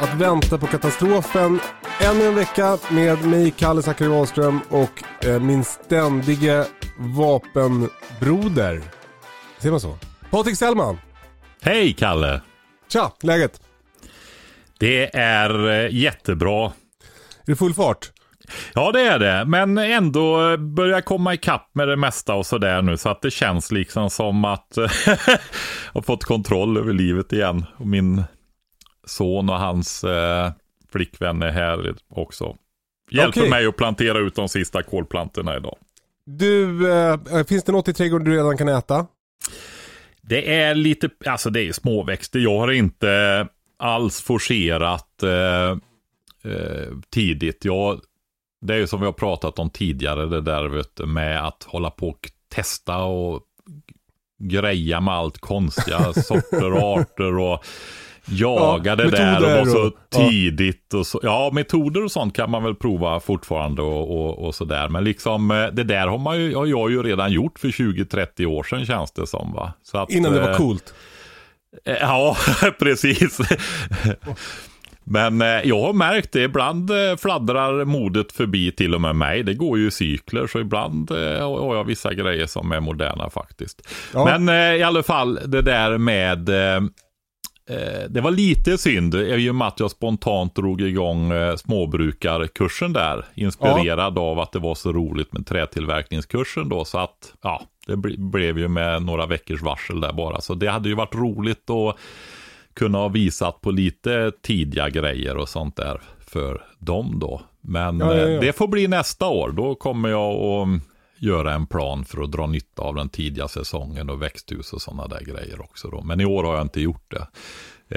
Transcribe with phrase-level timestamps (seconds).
[0.00, 1.60] att vänta på katastrofen.
[2.00, 6.66] Ännu en vecka med mig, Kalle Zackari Wahlström och eh, min ständige
[6.98, 8.82] vapenbroder.
[9.58, 9.98] Ser man så?
[10.30, 10.98] Patrik Sellman.
[11.62, 12.40] Hej Kalle!
[12.92, 13.60] Tja, läget?
[14.78, 16.66] Det är eh, jättebra.
[16.66, 16.72] Är
[17.46, 18.10] det full fart?
[18.74, 19.44] Ja, det är det.
[19.44, 22.96] Men ändå börjar komma ikapp med det mesta och sådär nu.
[22.96, 25.16] Så att det känns liksom som att jag
[25.94, 27.64] har fått kontroll över livet igen.
[27.76, 28.24] Och min
[29.10, 30.52] son och hans eh,
[30.92, 32.56] flickvän är här också.
[33.10, 33.50] Hjälper Okej.
[33.50, 35.76] mig att plantera ut de sista kolplantorna idag.
[36.24, 39.06] Du, eh, finns det något i trädgården du redan kan äta?
[40.22, 42.40] Det är lite, alltså det är småväxter.
[42.40, 45.70] Jag har inte alls forcerat eh,
[46.52, 47.64] eh, tidigt.
[47.64, 48.00] Jag,
[48.60, 51.90] det är ju som vi har pratat om tidigare, det där vet med att hålla
[51.90, 53.42] på och testa och
[54.38, 57.64] greja med allt konstiga sorter och arter och
[58.24, 60.94] jaga Ja, det där och vara så och- tidigt.
[60.94, 64.88] Och så, ja, metoder och sånt kan man väl prova fortfarande och, och, och sådär.
[64.88, 68.46] Men liksom eh, det där har, man ju, har jag ju redan gjort för 20-30
[68.46, 69.52] år sedan känns det som.
[69.52, 69.72] va.
[69.82, 70.94] Så att, Innan det var eh, coolt.
[71.86, 72.36] Eh, Ja,
[72.78, 73.38] precis.
[75.04, 79.42] Men eh, jag har märkt det, ibland eh, fladdrar modet förbi till och med mig.
[79.42, 81.16] Det går ju i cykler, så ibland eh,
[81.60, 83.88] har jag vissa grejer som är moderna faktiskt.
[84.14, 84.24] Ja.
[84.24, 86.48] Men eh, i alla fall, det där med...
[87.70, 92.92] Eh, det var lite synd, i och med att jag spontant drog igång eh, småbrukarkursen
[92.92, 93.24] där.
[93.34, 96.84] Inspirerad av att det var så roligt med trätillverkningskursen då.
[96.84, 100.40] Så att, ja, det ble- blev ju med några veckors varsel där bara.
[100.40, 101.96] Så det hade ju varit roligt att
[102.74, 107.40] kunna ha visat på lite tidiga grejer och sånt där för dem då.
[107.60, 108.28] Men Ja, ja, ja.
[108.34, 109.50] eh, det får bli nästa år.
[109.52, 110.68] Då kommer jag att
[111.20, 115.06] göra en plan för att dra nytta av den tidiga säsongen och växthus och sådana
[115.06, 116.02] där grejer också då.
[116.02, 117.26] Men i år har jag inte gjort det.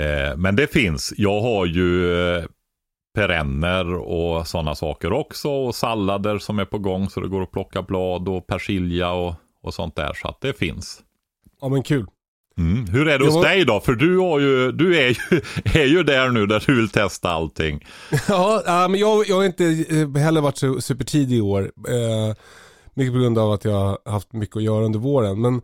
[0.03, 1.13] Eh, men det finns.
[1.17, 2.45] Jag har ju eh,
[3.15, 7.51] perenner och sådana saker också och sallader som är på gång så det går att
[7.51, 10.13] plocka blad och persilja och, och sånt där.
[10.13, 10.99] Så att det finns.
[11.61, 12.05] Ja men kul.
[12.57, 12.87] Mm.
[12.87, 13.79] Hur är det hos var- dig då?
[13.79, 15.41] För du, har ju, du är, ju,
[15.81, 17.85] är ju där nu där du vill testa allting.
[18.27, 21.71] Ja, men jag, jag har inte eh, heller varit så supertidig i år.
[22.93, 25.41] Mycket på grund av att jag har haft mycket att göra under våren.
[25.41, 25.55] Men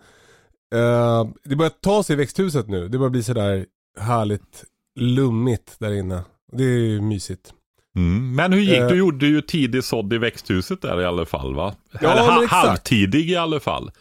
[0.74, 2.88] eh, det börjar ta sig i växthuset nu.
[2.88, 3.66] Det börjar bli sådär
[4.00, 4.64] härligt
[4.96, 6.22] lummigt där inne.
[6.52, 7.54] Det är ju mysigt.
[7.96, 8.36] Mm.
[8.36, 8.88] Men hur gick Eh.
[8.88, 11.74] Du gjorde ju tidig sådd i växthuset där i alla fall va?
[12.02, 13.92] Ja, Eller ha, halvtidig i alla fall.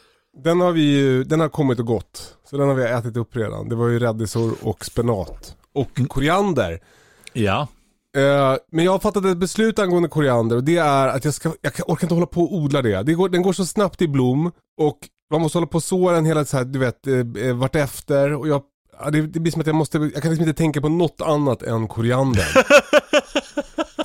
[0.44, 2.36] Den har vi ju, den har kommit och gått.
[2.50, 3.68] Så den har vi ätit upp redan.
[3.68, 5.56] Det var ju rädisor och spenat.
[5.72, 6.80] Och koriander.
[7.32, 7.68] Ja.
[8.16, 11.52] Eh, men jag har fattat ett beslut angående koriander och det är att jag, ska,
[11.60, 13.02] jag orkar inte hålla på och odla det.
[13.02, 14.98] det går, den går så snabbt i blom och
[15.30, 18.34] man måste hålla på och så den hela så här, du vet, eh, eh, vartefter.
[18.34, 18.62] Och jag,
[19.00, 21.20] ja, det, det blir som att jag måste, jag kan liksom inte tänka på något
[21.20, 22.48] annat än koriander.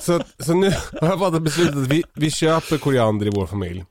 [0.00, 3.84] så, så nu har jag fattat beslutet att vi, vi köper koriander i vår familj.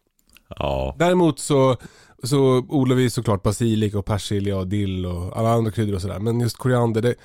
[0.49, 0.95] Ja.
[0.99, 1.77] Däremot så,
[2.23, 6.19] så odlar vi såklart basilika och persilja och dill och alla andra kryddor och sådär.
[6.19, 7.15] Men just koriander, det,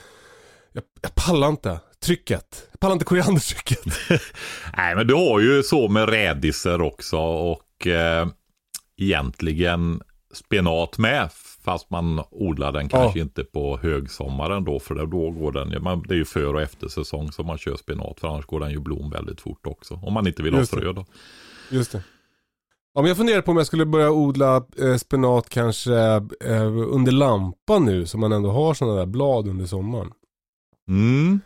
[0.73, 2.68] jag, jag pallar inte trycket.
[2.70, 3.80] Jag pallar inte koriandertrycket.
[4.76, 8.28] Nej men du har ju så med rädisor också och eh,
[8.96, 10.00] egentligen
[10.34, 11.30] spenat med.
[11.64, 13.22] Fast man odlar den kanske Ja.
[13.22, 14.80] inte på högsommaren då.
[14.80, 18.20] För då går den, man, det är ju för och eftersäsong som man kör spenat.
[18.20, 19.94] För annars går den ju blom väldigt fort också.
[19.94, 20.80] Om man inte vill ha Just det.
[20.80, 21.06] frö då.
[21.70, 22.02] Just det.
[22.94, 25.94] Ja, men jag funderar på om jag skulle börja odla eh, spenat kanske
[26.44, 28.06] eh, under lampan nu.
[28.06, 30.10] Så man ändå har sådana där blad under sommaren.
[30.88, 31.40] Mm.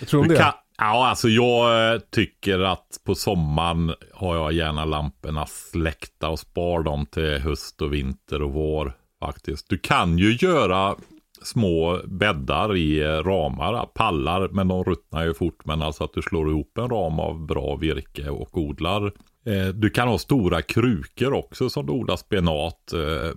[0.00, 0.36] Jag tror Du det.
[0.36, 6.38] kan, Ja, alltså jag eh, tycker att på sommaren har jag gärna lamporna släckta och
[6.38, 9.68] spar dem till höst och vinter och vår faktiskt.
[9.68, 10.94] Du kan ju göra
[11.42, 15.64] små bäddar i eh, ramar, pallar, men de ruttnar ju fort.
[15.64, 19.06] Men alltså att du slår ihop en ram av bra virke och odlar.
[19.46, 22.92] Eh, du kan ha stora krukor också som du odlar spenat.
[22.92, 23.30] Eh,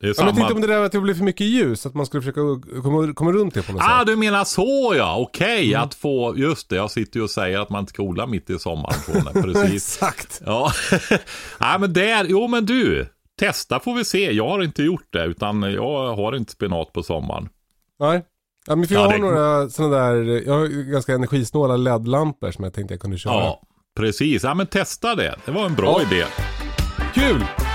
[0.00, 0.28] det är samma...
[0.28, 2.40] Jag tänkte om det där att det blir för mycket ljus, att man skulle försöka
[2.82, 3.94] komma, komma runt det på något ah, sätt.
[4.00, 5.82] Ah, du menar så ja, okej, okay, mm.
[5.82, 8.50] att få, just det, jag sitter ju och säger att man inte ska odla mitt
[8.50, 9.24] i sommaren.
[9.42, 9.72] Precis.
[9.74, 10.42] Exakt.
[10.46, 10.72] Ja,
[11.60, 13.08] Nej, men där, jo men du,
[13.38, 14.32] testa får vi se.
[14.32, 17.48] Jag har inte gjort det, utan jag har inte spenat på sommaren.
[18.00, 18.24] Nej.
[18.66, 19.18] Ja, men för jag ja, har det...
[19.18, 23.34] några sådana där, jag har ganska energisnåla LED-lampor som jag tänkte jag kunde köra.
[23.34, 23.62] Ja,
[23.96, 24.44] precis.
[24.44, 25.36] Ja, men testa det.
[25.44, 26.16] Det var en bra ja.
[26.16, 26.24] idé.
[27.14, 27.65] Kul!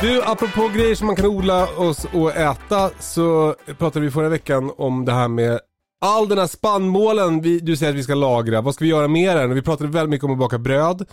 [0.00, 4.72] Du, apropå grejer som man kan odla och, och äta så pratade vi förra veckan
[4.76, 5.60] om det här med
[6.00, 8.60] all den här spannmålen vi, du säger att vi ska lagra.
[8.60, 9.54] Vad ska vi göra med den?
[9.54, 11.08] Vi pratade väldigt mycket om att baka bröd.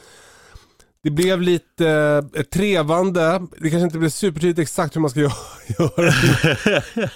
[1.04, 1.88] Det blev lite
[2.36, 3.42] eh, trevande.
[3.58, 5.20] Det kanske inte blev supertydligt exakt hur man ska
[5.80, 6.14] göra.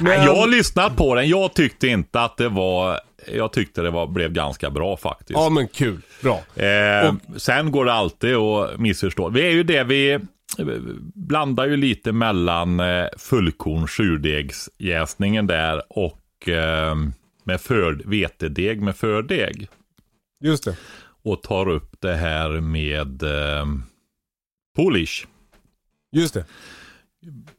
[0.00, 0.24] Men...
[0.24, 1.28] Jag lyssnat på den.
[1.28, 3.00] Jag tyckte inte att det var
[3.32, 5.30] jag tyckte det var, blev ganska bra faktiskt.
[5.30, 6.64] Ja men kul, bra.
[6.64, 7.40] Eh, och...
[7.40, 9.28] Sen går det alltid att missförstå.
[9.28, 10.18] Vi är ju det vi
[11.14, 16.96] blandar ju lite mellan eh, fullkorn surdegsjäsningen där och eh,
[17.44, 19.68] med för, vetedeg med fördeg.
[20.40, 20.76] Just det.
[21.22, 23.66] Och tar upp det här med eh,
[24.76, 25.26] polish.
[26.12, 26.44] Just det.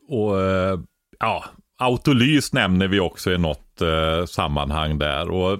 [0.07, 0.79] Och eh,
[1.19, 1.45] ja,
[1.77, 5.29] autolys nämner vi också i något eh, sammanhang där.
[5.29, 5.59] Och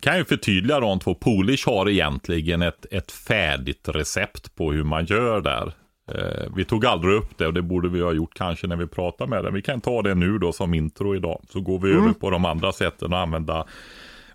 [0.00, 1.14] kan ju förtydliga de två.
[1.14, 5.72] Polish har egentligen ett, ett färdigt recept på hur man gör där.
[6.12, 8.86] Eh, vi tog aldrig upp det och det borde vi ha gjort kanske när vi
[8.86, 9.54] pratade med den.
[9.54, 11.42] Vi kan ta det nu då som intro idag.
[11.50, 12.02] Så går vi mm.
[12.02, 13.66] över på de andra sätten att använda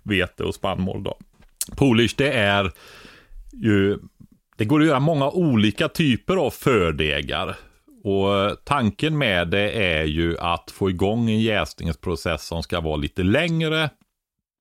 [0.02, 1.18] vete och spannmål då.
[1.76, 2.72] Polish det är
[3.52, 3.98] ju,
[4.56, 7.56] det går att göra många olika typer av fördegar.
[8.04, 13.22] Och tanken med det är ju att få igång en jäsningsprocess som ska vara lite
[13.22, 13.90] längre.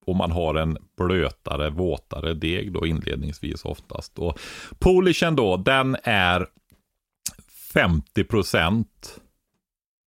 [0.06, 4.20] Och man har en blötare, våtare deg då inledningsvis oftast.
[4.20, 4.40] Och
[4.80, 6.48] polishen då, den är
[7.74, 8.86] 50%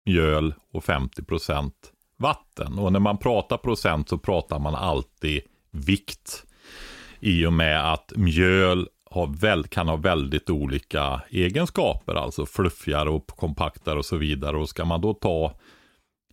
[0.07, 1.73] mjöl och 50%
[2.19, 2.79] vatten.
[2.79, 6.45] Och när man pratar procent så pratar man alltid vikt.
[7.21, 8.89] I och med att mjöl
[9.41, 14.57] väl, kan ha väldigt olika egenskaper, alltså fluffigare och kompaktare och så vidare.
[14.57, 15.59] Och ska man då ta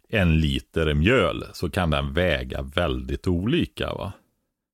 [0.10, 3.94] en liter mjöl så kan den väga väldigt olika.
[3.94, 4.12] va?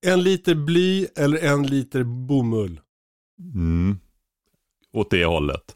[0.05, 2.79] En liter bly eller en liter bomull?
[3.55, 3.99] Mm.
[4.93, 5.75] Åt det hållet.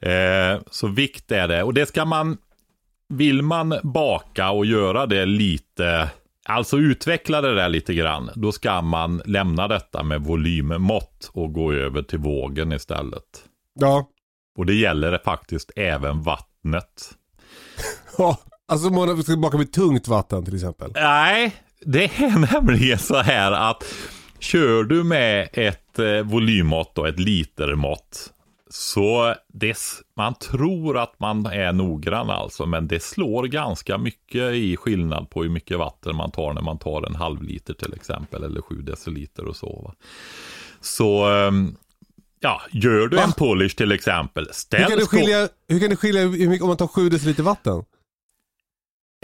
[0.00, 1.62] Eh, så vikt är det.
[1.62, 2.38] Och det ska man,
[3.08, 6.10] vill man baka och göra det lite,
[6.44, 11.72] alltså utveckla det där lite grann, då ska man lämna detta med volymmått och gå
[11.72, 13.44] över till vågen istället.
[13.74, 14.08] Ja.
[14.58, 17.12] Och det gäller faktiskt även vattnet.
[18.18, 18.38] Ja,
[18.68, 20.90] alltså man ska baka med tungt vatten till exempel.
[20.94, 23.84] Nej, det är nämligen så här att
[24.38, 28.32] kör du med ett eh, volymmått och ett litermått
[28.78, 29.78] så det,
[30.16, 35.42] man tror att man är noggrann alltså, men det slår ganska mycket i skillnad på
[35.42, 38.82] hur mycket vatten man tar när man tar en halv liter till exempel, eller sju
[38.82, 39.82] deciliter och så.
[39.84, 39.94] Va?
[40.80, 41.76] Så ehm,
[42.40, 43.22] ja, gör du Va?
[43.22, 46.24] en polish till exempel, ställ hur kan, det skilja, hur kan det skilja
[46.62, 47.84] om man tar sju deciliter vatten?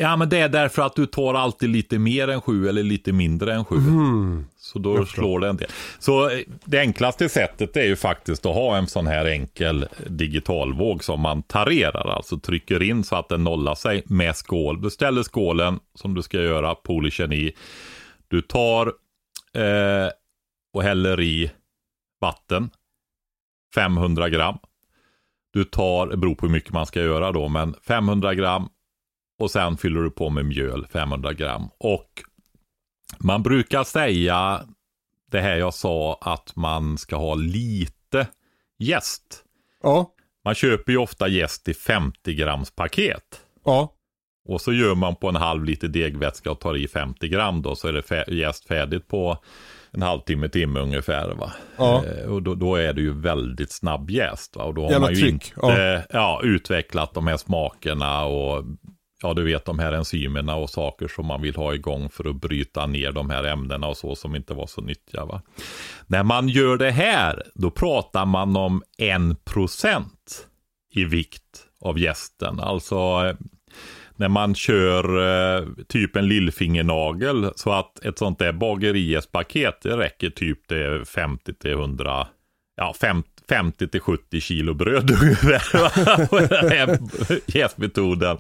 [0.03, 3.13] Ja, men det är därför att du tar alltid lite mer än sju eller lite
[3.13, 3.77] mindre än sju.
[3.77, 4.47] Mm.
[4.57, 5.69] Så då slår det en del.
[5.99, 11.05] Så eh, det enklaste sättet är ju faktiskt att ha en sån här enkel digitalvåg
[11.05, 14.83] som man tarerar, alltså trycker in så att den nollar sig med skål.
[14.83, 17.53] Du ställer skålen som du ska göra polishen i.
[18.29, 18.87] Du tar
[19.55, 20.11] eh,
[20.75, 21.51] och häller i
[22.21, 22.71] vatten,
[23.75, 24.59] 500 gram.
[25.53, 28.69] Du tar, det beror på hur mycket man ska göra då, men 500 gram
[29.43, 31.69] och sen fyller du på med mjöl 500 gram.
[31.79, 32.23] Och
[33.19, 34.65] man brukar säga
[35.31, 38.27] det här jag sa att man ska ha lite
[38.79, 39.45] gäst.
[39.83, 40.11] Ja.
[40.45, 43.41] Man köper ju ofta gäst i 50 grams paket.
[43.65, 43.93] Ja.
[44.49, 47.77] Och så gör man på en halv liter degvätska och tar i 50 gram då
[47.77, 49.39] så är det gäst färdigt på
[49.91, 51.35] en halvtimme, timme ungefär.
[51.35, 51.53] Va?
[51.77, 52.05] Ja.
[52.05, 54.57] Eh, och då, då, är det ju väldigt snabb jäst.
[54.57, 54.65] Va?
[54.65, 55.33] Och då har Jävla man ju tryck.
[55.33, 56.03] inte ja.
[56.11, 58.65] Ja, utvecklat de här smakerna och
[59.23, 62.41] ja, du vet de här enzymerna och saker som man vill ha igång för att
[62.41, 65.25] bryta ner de här ämnena och så som inte var så nyttiga.
[65.25, 65.43] Va?
[66.07, 70.47] När man gör det här, då pratar man om en procent
[70.95, 72.61] i vikt av gästen.
[72.61, 73.37] Alltså eh,
[74.17, 75.05] när man kör
[75.59, 81.55] eh, typ en lillfingernagel så att ett sånt där bageriespaket det räcker typ till 50
[81.55, 82.26] till 100,
[82.76, 82.95] ja
[83.49, 86.99] 50 till 70 kilo bröd ungefär.
[87.59, 88.38] Jäsmetoden.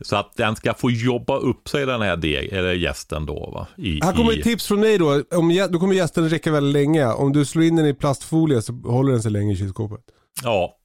[0.00, 3.50] Så att den ska få jobba upp sig den här deg, eller gästen då.
[3.54, 3.66] Va?
[3.76, 4.38] I, här kommer i...
[4.38, 5.22] ett tips från mig då.
[5.30, 7.06] Om, då kommer gästen räcka väldigt länge.
[7.06, 10.04] Om du slår in den i plastfolie så håller den sig länge i kylskåpet.
[10.42, 10.76] Ja,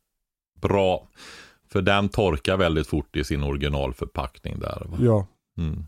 [0.61, 1.07] bra.
[1.71, 4.83] För den torkar väldigt fort i sin originalförpackning där.
[4.85, 4.97] Va?
[5.01, 5.27] Ja.
[5.57, 5.85] Mm.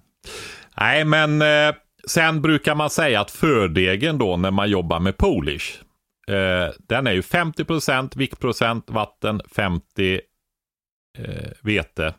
[0.78, 1.76] Nej, men eh,
[2.08, 5.82] sen brukar man säga att fördegen då när man jobbar med Polish.
[6.28, 10.22] Eh, den är ju 50% viktprocent vatten, 50
[11.18, 12.14] eh, vete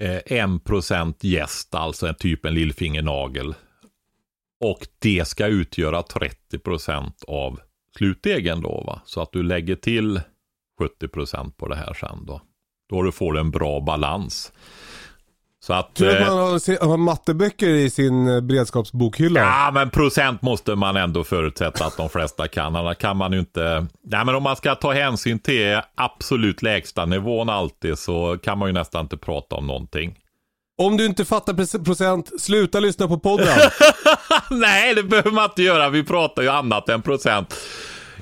[0.00, 3.54] Eh, 1 procent gäst, alltså en typ en lillfingernagel.
[4.60, 7.60] Och det ska utgöra 30 procent av
[7.96, 9.02] slutdegen då va.
[9.04, 10.20] Så att du lägger till
[10.78, 12.42] 70 procent på det här sen då.
[12.88, 14.52] Då du får en bra balans.
[15.68, 19.40] Så att, du att man har, har matteböcker i sin eh, beredskapsbokhylla?
[19.40, 22.76] Ja, men procent måste man ändå förutsätta att de flesta kan.
[22.76, 23.86] Annars kan man ju inte...
[24.04, 28.68] Nej, men om man ska ta hänsyn till absolut lägsta nivån alltid så kan man
[28.68, 30.18] ju nästan inte prata om någonting.
[30.78, 33.58] Om du inte fattar procent, sluta lyssna på podden.
[34.50, 35.88] Nej, det behöver man inte göra.
[35.88, 37.54] Vi pratar ju annat än procent.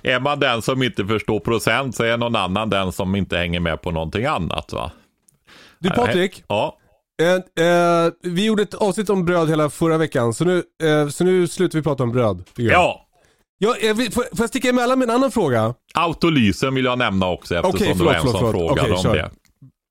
[0.02, 3.60] Är man den som inte förstår procent så är någon annan den som inte hänger
[3.60, 4.72] med på någonting annat.
[4.72, 4.90] va?
[5.78, 6.44] Du Patrik.
[6.48, 6.78] Ja.
[7.22, 11.24] Eh, eh, vi gjorde ett avsnitt om bröd hela förra veckan, så nu, eh, så
[11.24, 12.44] nu slutar vi prata om bröd.
[12.56, 13.02] Ja.
[13.58, 15.74] Ja, jag vill, får, får jag sticka emellan med en annan fråga?
[15.94, 19.02] Autolysen vill jag nämna också eftersom okay, förlåt, det var en som frågade okay, om
[19.02, 19.14] kör.
[19.14, 19.30] det.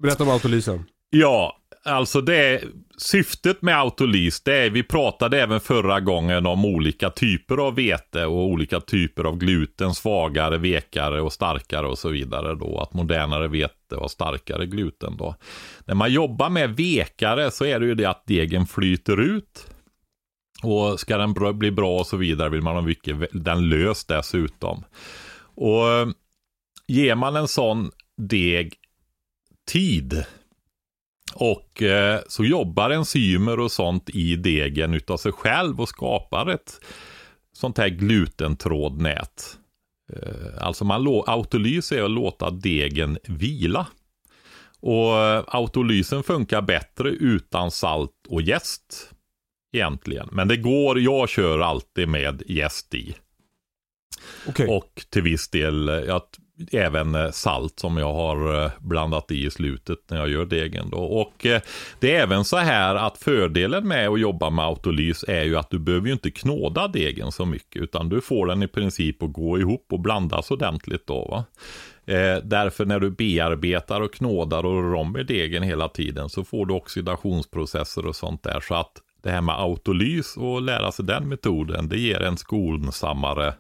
[0.04, 0.86] Berätta om autolysen.
[1.10, 2.64] Ja, alltså det
[2.98, 8.26] syftet med autolys, det är, vi pratade även förra gången om olika typer av vete
[8.26, 12.80] och olika typer av gluten, svagare, vekare och starkare och så vidare då.
[12.80, 15.36] Att modernare vete har starkare gluten då.
[15.86, 19.68] När man jobbar med vekare så är det ju det att degen flyter ut.
[20.64, 24.84] Och ska den bli bra och så vidare vill man ha mycket, den lös dessutom.
[25.56, 25.84] Och
[26.88, 28.74] ger man en sån deg
[29.68, 30.26] tid
[31.36, 36.80] och eh, så jobbar enzymer och sånt i degen utav sig själv och skapar ett
[37.54, 39.58] sånt här glutentrådnät.
[40.14, 43.88] Eh, alltså man autolys är att låta degen vila.
[44.80, 49.12] Och eh, autolysen funkar bättre utan salt och jäst.
[49.74, 50.30] Egentligen.
[50.32, 53.16] Men det går, jag kör alltid med jäst i.
[54.48, 54.68] Okay.
[54.68, 56.22] Och till viss del, jag
[56.72, 60.90] även eh, salt som jag har eh, blandat i i slutet när jag gör degen.
[60.90, 60.98] Då.
[60.98, 61.62] Och eh,
[62.00, 65.70] det är även så här att fördelen med att jobba med autolys är ju att
[65.70, 69.34] du behöver ju inte knåda degen så mycket utan du får den i princip att
[69.34, 71.26] gå ihop och blandas ordentligt då.
[71.26, 71.46] Va?
[72.14, 76.44] Eh, därför när du bearbetar och knådar och rör om i degen hela tiden så
[76.44, 78.60] får du oxidationsprocesser och sånt där.
[78.60, 78.92] Så att
[79.24, 83.54] det här med autolys och lära sig den metoden, det ger en skonsammare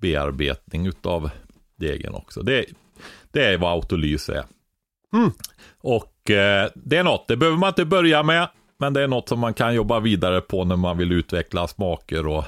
[0.00, 1.30] bearbetning utav
[1.76, 2.42] degen också.
[2.42, 2.64] Det,
[3.32, 4.44] det är vad autolys är.
[5.14, 5.30] Mm.
[5.80, 8.48] Och eh, det är något, det behöver man inte börja med.
[8.78, 12.26] Men det är något som man kan jobba vidare på när man vill utveckla smaker
[12.26, 12.44] och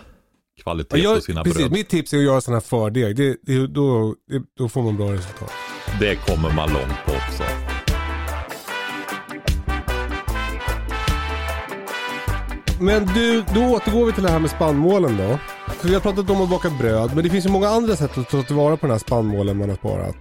[0.62, 1.72] kvalitet jag, på sina precis, bröd.
[1.72, 3.16] Mitt tips är att göra sådana här fördeg.
[3.16, 5.52] Det, det, då, det, då får man bra resultat.
[6.00, 7.42] Det kommer man långt på också.
[12.80, 15.38] Men du, då återgår vi till det här med spannmålen då.
[15.86, 18.18] För vi har pratat om att baka bröd, men det finns ju många andra sätt
[18.18, 20.16] att ta tillvara på den här spannmålen man har sparat.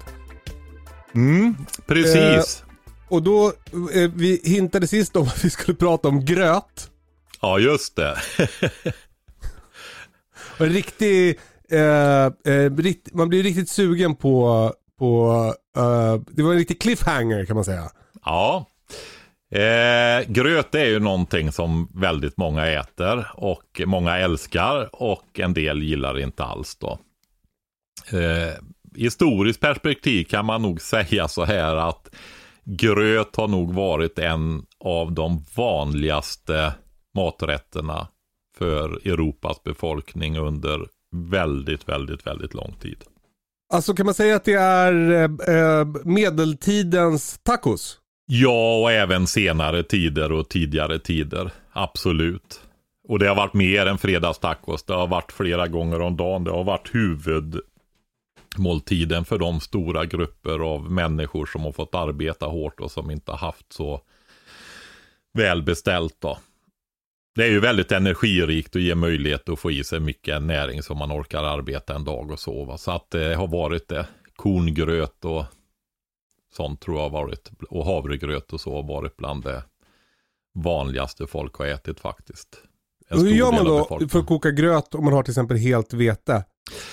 [1.16, 1.56] Mm,
[1.88, 2.64] precis.
[2.64, 2.68] Eh,
[3.10, 3.48] och då,
[3.94, 6.90] eh, vi hintade sist om att vi skulle prata om gröt.
[7.42, 8.18] Ja, just det.
[10.58, 11.40] en riktig,
[11.72, 17.46] eh, eh, rikt, man blir riktigt sugen på, på eh, det var en riktig cliffhanger
[17.46, 17.90] kan man säga.
[18.26, 18.66] Ja.
[19.56, 25.84] Eh, gröt är ju någonting som väldigt många äter och många älskar och en del
[25.84, 27.00] gillar inte alls då.
[28.12, 28.54] Eh,
[28.96, 32.16] historiskt perspektiv kan man nog säga så här att
[32.64, 36.74] gröt har nog varit en av de vanligaste
[37.16, 38.08] maträtterna
[38.58, 40.88] för Europas befolkning under
[41.32, 43.04] väldigt, väldigt, väldigt lång tid.
[43.74, 48.00] Alltså kan man säga att det är eh, eh medeltidens tacos?
[48.26, 51.52] Ja, och även senare tider och tidigare tider.
[51.72, 52.62] Absolut.
[53.08, 54.84] Och det har varit mer än fredagstacos.
[54.84, 56.44] Det har varit flera gånger om dagen.
[56.44, 62.80] Det har varit huvudmåltiden för de stora grupper av människor som har fått arbeta hårt
[62.80, 64.02] och som inte har haft så
[65.34, 66.38] välbeställt då.
[67.36, 70.98] Det är ju väldigt energirikt och ger möjlighet att få i sig mycket näring som
[70.98, 72.78] man orkar arbeta en dag och sova.
[72.78, 74.08] Så att det har varit det.
[74.36, 75.46] Korngröt och
[76.56, 79.64] sånt tror jag har varit, och havregröt och så har varit bland det
[80.60, 82.48] vanligaste folk har ätit faktiskt.
[83.10, 86.44] Hur gör man då för att koka gröt om man har till exempel helt vete?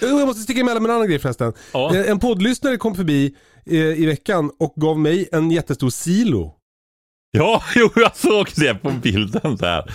[0.03, 1.53] Jo, Jag måste sticka emellan med en annan grej förresten.
[1.73, 1.95] Ja.
[1.97, 6.55] Eh, En poddlyssnare kom förbi eh, i veckan och gav mig en jättestor silo.
[7.31, 9.95] Ja, jo, jag såg det på bilden där.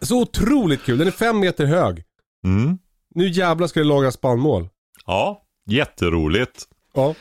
[0.00, 2.02] Så otroligt kul, den är fem meter hög.
[2.44, 2.78] Mm.
[3.14, 4.68] Nu jävlar ska det lagras spannmål.
[5.06, 6.64] Ja, jätteroligt.
[6.94, 7.14] Ja.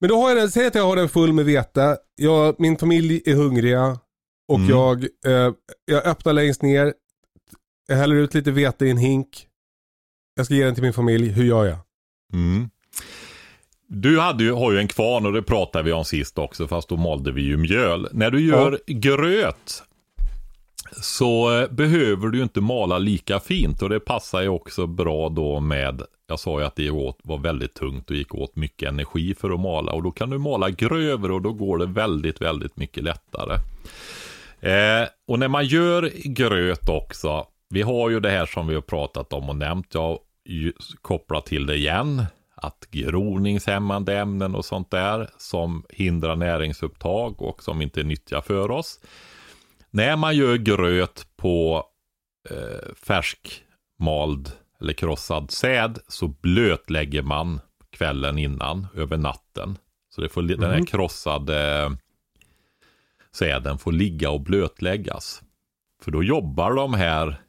[0.00, 1.98] Men då har jag den, säg att jag har den full med vete.
[2.16, 3.98] Jag, min familj är hungriga.
[4.48, 4.70] Och Mm.
[4.70, 5.52] jag, eh,
[5.84, 6.94] jag öppnar längst ner.
[7.88, 9.46] Jag häller ut lite vete i en hink.
[10.36, 11.28] Jag ska ge den till min familj.
[11.28, 11.78] Hur gör jag?
[12.32, 12.70] Mm.
[13.88, 16.88] Du hade ju, har ju en kvarn och det pratade vi om sist också, fast
[16.88, 18.08] då malde vi ju mjöl.
[18.12, 19.82] När du gör gröt
[20.92, 25.60] så eh, behöver du inte mala lika fint och det passar ju också bra då
[25.60, 29.34] med, jag sa ju att det åt, var väldigt tungt och gick åt mycket energi
[29.34, 32.76] för att mala och då kan du mala grövre och då går det väldigt, väldigt
[32.76, 33.54] mycket lättare.
[34.60, 38.82] Eh, och när man gör gröt också, vi har ju det här som vi har
[38.82, 40.18] pratat om och nämnt, jag
[41.02, 47.82] kopplar till det igen, att groningshämmande ämnen och sånt där som hindrar näringsupptag och som
[47.82, 49.00] inte är nyttiga för oss.
[49.90, 51.84] När man gör gröt på
[52.50, 59.78] eh, färskmald eller krossad säd så blötlägger man kvällen innan, över natten.
[60.14, 61.92] Så det får, li- den här krossade
[63.32, 65.42] säden får ligga och blötläggas.
[66.02, 67.42] För då jobbar de här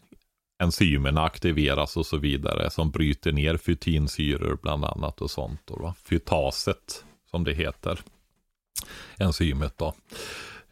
[0.64, 5.62] enzymerna aktiveras och så vidare som bryter ner fytinsyror bland annat och sånt.
[5.66, 5.96] Då, va?
[6.04, 8.00] Fytaset som det heter.
[9.18, 9.94] Enzymet då.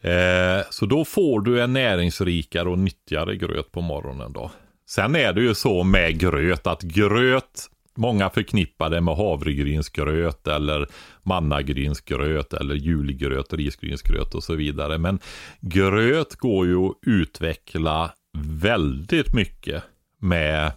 [0.00, 4.50] Eh, så då får du en näringsrikare och nyttigare gröt på morgonen då.
[4.88, 10.86] Sen är det ju så med gröt att gröt, många förknippar det med havregrynsgröt eller
[11.22, 14.98] mannagrynsgröt eller julgröt, risgrynsgröt och så vidare.
[14.98, 15.18] Men
[15.60, 19.82] gröt går ju att utveckla väldigt mycket
[20.18, 20.72] med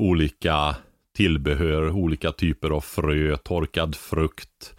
[0.00, 0.76] olika
[1.16, 4.74] tillbehör, olika typer av frö, torkad frukt,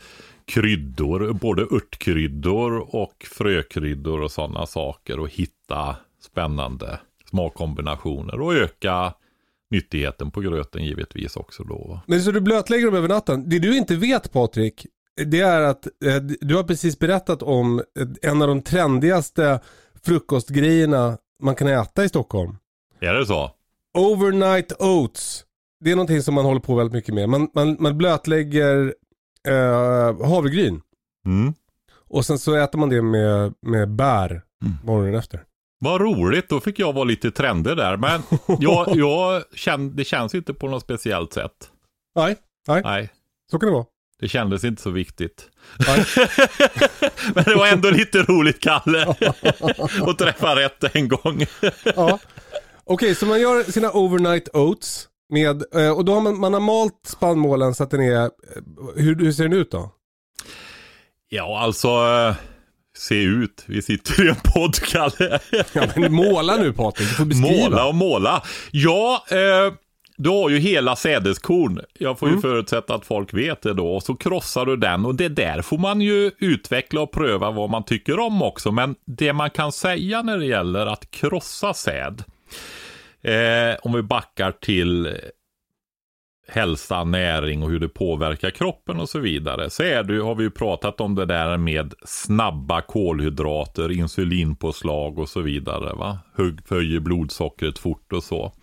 [0.45, 9.13] kryddor, både örtkryddor och frökryddor och sådana saker och hitta spännande smakkombinationer och öka
[9.72, 12.00] nyttigheten på gröten givetvis också då.
[12.07, 13.50] Men så du blötlägger dem över natten.
[13.50, 14.85] Det du inte vet Patrik,
[15.25, 19.59] det är att eh, du har precis berättat om eh, en av de trendigaste
[20.05, 22.57] frukostgrejerna man kan äta i Stockholm.
[23.00, 23.51] Är det så?
[23.94, 25.46] Overnight oats.
[25.83, 27.29] Det är någonting som man håller på väldigt mycket med.
[27.29, 28.94] Man, man, man blötlägger
[29.48, 30.82] eh, havregryn.
[31.25, 31.53] Mm.
[32.10, 34.42] Och sen så äter man det med, med bär
[34.84, 35.44] morgonen efter.
[35.79, 37.98] Vad roligt, då fick jag vara lite trendig där.
[37.98, 38.22] Men
[38.60, 41.51] jag, jag känn, det känns inte på något speciellt sätt.
[42.16, 42.36] Nej,
[42.68, 43.10] nej, Nej,
[43.51, 43.86] så kan det vara.
[44.20, 45.50] det kändes inte så viktigt.
[47.36, 49.08] Men det var ändå lite roligt, Kalle.
[50.08, 51.46] att träffa rätt en gång.
[51.96, 52.20] Ja.
[52.84, 55.08] Okej, så man gör sina overnight oats.
[55.33, 58.29] Med, eh, och då har man, man har malt spannmålen så att den är, eh,
[58.96, 59.91] hur, hur ser den ut då?
[61.29, 61.87] Ja, alltså.
[61.87, 62.35] eh,
[62.98, 63.63] Se ut.
[63.67, 65.39] Vi sitter i en podd, Kalle.
[65.74, 67.69] Ja, men måla nu Patrik, du får beskriva.
[67.69, 68.43] Måla och måla.
[68.72, 69.74] Ja, eh,
[70.17, 71.79] du har ju hela sädeskorn.
[72.00, 72.41] Jag får ju Mm.
[72.41, 73.96] förutsätta att folk vet det då.
[73.96, 77.69] Och så krossar du den och det där får man ju utveckla och pröva vad
[77.69, 78.72] man tycker om också.
[78.72, 82.24] Men det man kan säga när det gäller att krossa säd.
[83.24, 85.18] Eh, om vi backar till
[86.48, 89.70] hälsa, näring och hur det påverkar kroppen och så vidare.
[89.70, 95.29] Så är det, har vi ju pratat om det där med snabba kolhydrater, insulinpåslag och
[95.29, 95.94] så vidare.
[95.94, 96.20] Va?
[96.36, 98.53] Hög, höjer blodsockret fort och så.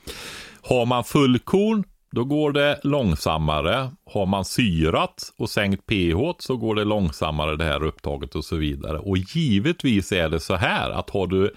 [0.63, 3.91] Har man fullkorn, då går det långsammare.
[4.05, 8.57] Har man syrat och sänkt pH så går det långsammare det här upptaget och så
[8.57, 8.99] vidare.
[8.99, 11.55] Och givetvis är det så här att har du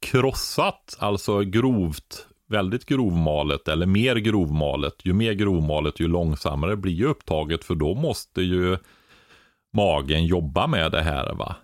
[0.00, 7.06] krossat, alltså grovt, väldigt grovmalet eller mer grovmalet, ju mer grovmalet ju långsammare blir ju
[7.06, 8.78] upptaget för då måste ju
[9.72, 11.56] magen jobba med det här va.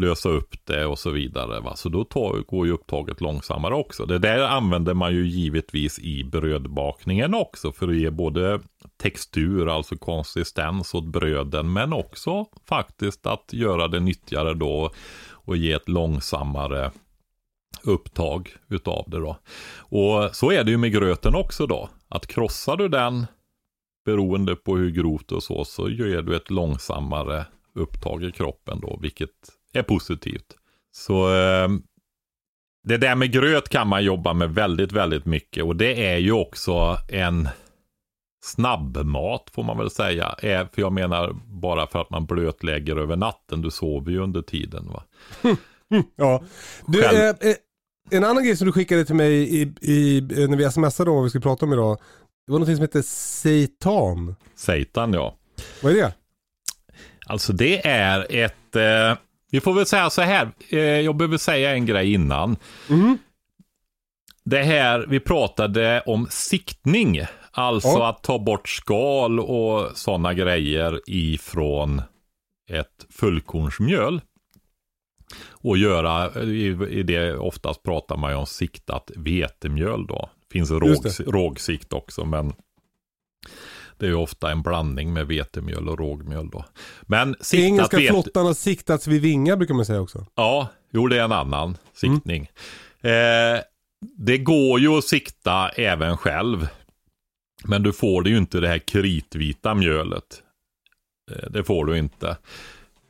[0.00, 1.76] Lösa upp det och så vidare va.
[1.76, 4.06] Så då tar, går ju upptaget långsammare också.
[4.06, 8.60] Det där använder man ju givetvis i brödbakningen också för att ge både
[8.96, 14.90] textur, alltså konsistens åt bröden men också faktiskt att göra det nyttigare då
[15.30, 16.90] och ge ett långsammare
[17.82, 19.36] upptag utav det då.
[19.78, 21.88] Och så är det ju med gröten också då.
[22.08, 23.26] Att krossar du den
[24.04, 28.98] beroende på hur grovt och så, så gör du ett långsammare upptag i kroppen då,
[29.02, 29.30] vilket
[29.72, 30.56] är positivt.
[30.92, 31.68] Så eh,
[32.84, 36.32] det där med gröt kan man jobba med väldigt, väldigt mycket och det är ju
[36.32, 37.48] också en
[38.40, 40.34] snabbmat får man väl säga.
[40.38, 44.42] Är, för jag menar bara för att man blötlägger över natten, du sover ju under
[44.42, 45.02] tiden va.
[46.16, 46.42] Ja.
[46.86, 47.54] Du, eh, eh,
[48.10, 51.24] en annan grej som du skickade till mig i, i, när vi smsade om vad
[51.24, 51.98] vi skulle prata om idag.
[52.46, 54.36] Det var något som heter seitan.
[54.56, 55.34] Satan ja.
[55.82, 56.14] Vad är det?
[57.26, 59.18] Alltså det är ett, eh,
[59.50, 62.56] vi får väl säga så här, eh, jag behöver säga en grej innan.
[62.88, 63.18] Mhm.
[64.44, 68.08] Det här, vi pratade om siktning, alltså Ja.
[68.08, 72.02] att ta bort skal och sådana grejer ifrån
[72.70, 74.20] ett fullkornsmjöl.
[75.68, 80.30] Och göra, i, i det oftast pratar man ju om siktat vetemjöl då.
[80.52, 82.52] Finns råg, rågsikt också men
[83.98, 86.64] det är ju ofta en blandning med vetemjöl och rågmjöl då.
[87.02, 90.26] Men siktat Engelska flottan har siktats vid vingar brukar man säga också.
[90.34, 92.50] Ja, jo det är en annan siktning.
[93.00, 93.60] Eh,
[94.16, 96.68] det går ju att sikta även själv.
[97.64, 100.42] Men du får det ju inte det här kritvita mjölet.
[101.30, 102.28] Eh, det får du inte.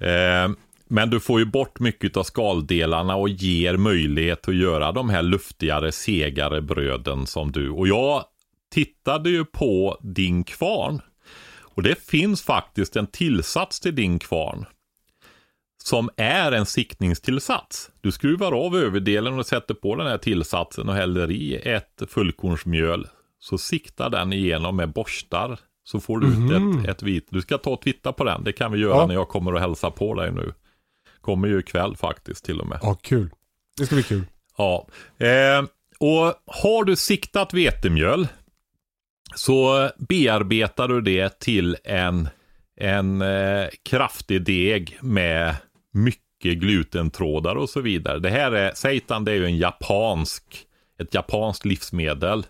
[0.01, 0.49] Eh,
[0.89, 5.23] men du får ju bort mycket av skaldelarna och ger möjlighet att göra de här
[5.23, 7.71] luftigare, segare bröden som du.
[7.71, 8.25] Och jag
[8.73, 11.01] tittade ju på din kvarn.
[11.61, 14.65] Och det finns faktiskt en tillsats till din kvarn
[15.85, 17.91] som är en siktningstillsats.
[18.01, 23.07] Du skruvar av överdelen och sätter på den här tillsatsen och häller i ett fullkornsmjöl.
[23.39, 25.59] Så siktar den igenom med borstar.
[25.85, 27.27] Så får du ut ett, ett vit.
[27.31, 28.45] Du ska ta och titta på den.
[28.45, 29.07] Det kan vi göra Ja.
[29.07, 30.53] när jag kommer och hälsa på dig nu.
[31.29, 32.79] Kommer ju ikväll faktiskt till och med.
[32.83, 33.31] Ja, kul.
[33.77, 34.25] Det ska bli kul.
[34.57, 34.87] Ja,
[35.19, 35.63] eh,
[35.99, 38.29] och har du siktat vetemjöl
[39.35, 42.29] så bearbetar du det till en,
[42.81, 45.57] en eh, kraftig deg med
[45.93, 48.19] mycket glutentrådar och så vidare.
[48.19, 50.45] Det här är, seitan det är ju en japansk,
[50.99, 52.47] ett japanskt livsmedel.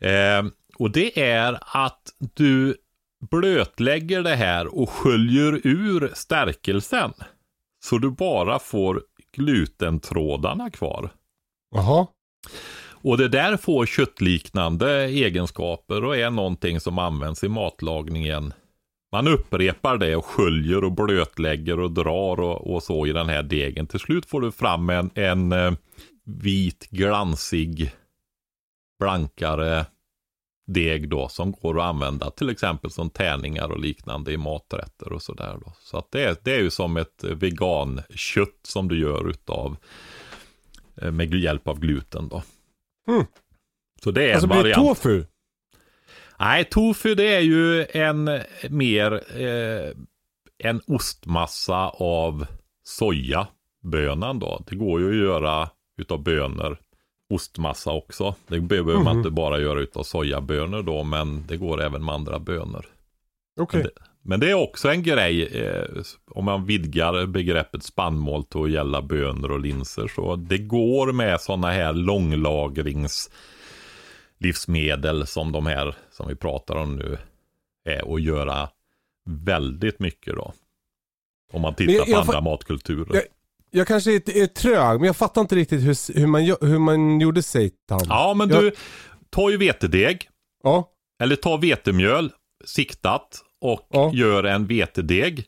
[0.00, 0.42] Eh,
[0.78, 2.02] och det är att
[2.34, 2.76] du
[3.30, 7.12] blötlägger det här och sköljer ur stärkelsen.
[7.84, 11.10] Så du bara får glutentrådarna kvar.
[11.74, 12.06] Jaha.
[13.02, 18.52] Och det där får köttliknande egenskaper och är någonting som används i matlagningen.
[19.12, 23.42] Man upprepar det och sköljer och blötlägger och drar och, och så i den här
[23.42, 23.86] degen.
[23.86, 25.72] Till slut får du fram en, en eh,
[26.24, 27.90] vit, glansig,
[28.98, 29.86] blankare
[30.72, 35.22] deg då som går att använda till exempel som tärningar och liknande i maträtter och
[35.22, 35.72] sådär då.
[35.80, 39.76] Så att det, är, det är ju som ett vegankött som du gör utav
[41.02, 42.42] eh, med hjälp av gluten då.
[43.08, 43.26] Mm.
[44.04, 44.98] Så det är Alltså en blir det variant.
[45.02, 45.24] tofu?
[46.38, 49.92] Nej, tofu det är ju en mer eh,
[50.64, 52.46] en ostmassa av
[52.84, 54.64] sojabönan då.
[54.66, 56.78] Det går ju att göra utav bönor
[57.30, 58.34] ostmassa också.
[58.46, 59.18] Det behöver man Mhm.
[59.18, 62.86] inte bara göra utav sojabönor då, men det går även med andra bönor.
[63.60, 63.80] Okej.
[63.80, 65.84] Men, det, men det är också en grej, eh,
[66.30, 71.40] om man vidgar begreppet spannmål till att gälla bönor och linser, så det går med
[71.40, 73.30] sådana här långlagrings
[74.38, 77.18] livsmedel som de här som vi pratar om nu
[77.84, 78.68] är att göra
[79.24, 80.52] väldigt mycket då.
[81.52, 83.14] Om man tittar Men jag- på jag andra matkulturer.
[83.14, 83.22] Jag-
[83.70, 87.20] Jag kanske är, är trög, men jag fattar inte riktigt hur, hur, man, hur man
[87.20, 88.00] gjorde seitan.
[88.08, 88.72] Ja, men Jag- du,
[89.30, 90.28] ta ju vetedeg,
[90.62, 90.88] Ja,
[91.22, 92.30] eller ta vetemjöl,
[92.64, 94.10] siktat, och Ja.
[94.14, 95.44] gör en vetedeg.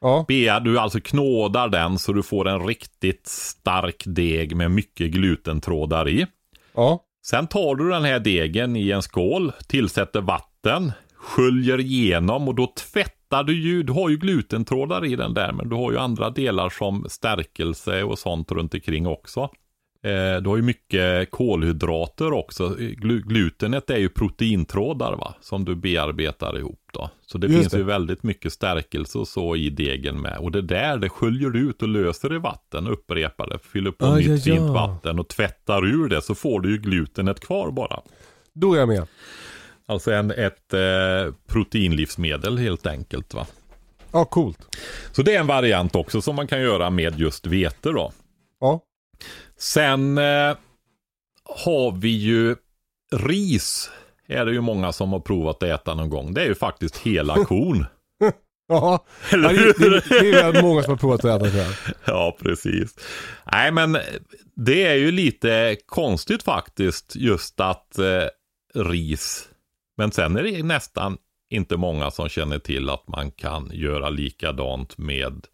[0.00, 5.10] ja, Bea, du alltså knådar den så du får en riktigt stark deg med mycket
[5.10, 6.26] glutentrådar i.
[6.74, 7.00] ja.
[7.26, 12.66] Sen tar du den här degen i en skål, tillsätter vatten, sköljer igenom och då
[12.66, 16.30] tvättar du ju, du har ju glutentrådar i den där, men du har ju andra
[16.30, 19.40] delar som stärkelse och sånt runt omkring också.
[20.04, 22.68] Eh, du har ju mycket kolhydrater också.
[22.78, 27.10] Glu- glutenet är ju proteintrådar va, som du bearbetar ihop då.
[27.26, 27.78] Så det Just finns det.
[27.78, 30.38] ju väldigt mycket stärkelse och så i degen med.
[30.38, 34.06] Och det där, det sköljer du ut och löser i vatten, upprepar det, fyller på
[34.06, 37.70] Ah, nytt ja, fint vatten och tvättar ur det så får du ju glutenet kvar
[37.70, 38.00] bara.
[38.52, 39.06] Då är jag med.
[39.86, 43.46] Alltså en, ett eh, proteinlivsmedel helt enkelt va.
[44.12, 44.76] Ja, coolt.
[45.12, 48.12] Så det är en variant också som man kan göra med just vete då.
[48.60, 48.80] Ja.
[49.58, 50.56] Sen eh,
[51.44, 52.56] har vi ju
[53.12, 53.90] ris.
[54.26, 56.34] Är det ju många som har provat att äta någon gång.
[56.34, 57.86] Det är ju faktiskt hela kon.
[58.68, 61.62] Ja, Eller ja det, det, det är väl många som har provat att äta tror
[61.62, 61.74] jag.
[62.04, 62.94] Ja, precis.
[63.52, 63.98] Nej, men
[64.56, 68.26] det är ju lite konstigt faktiskt just att eh,
[68.74, 69.48] ris.
[69.96, 71.16] Men sen är det nästan
[71.50, 75.46] inte många som känner till att man kan göra likadant med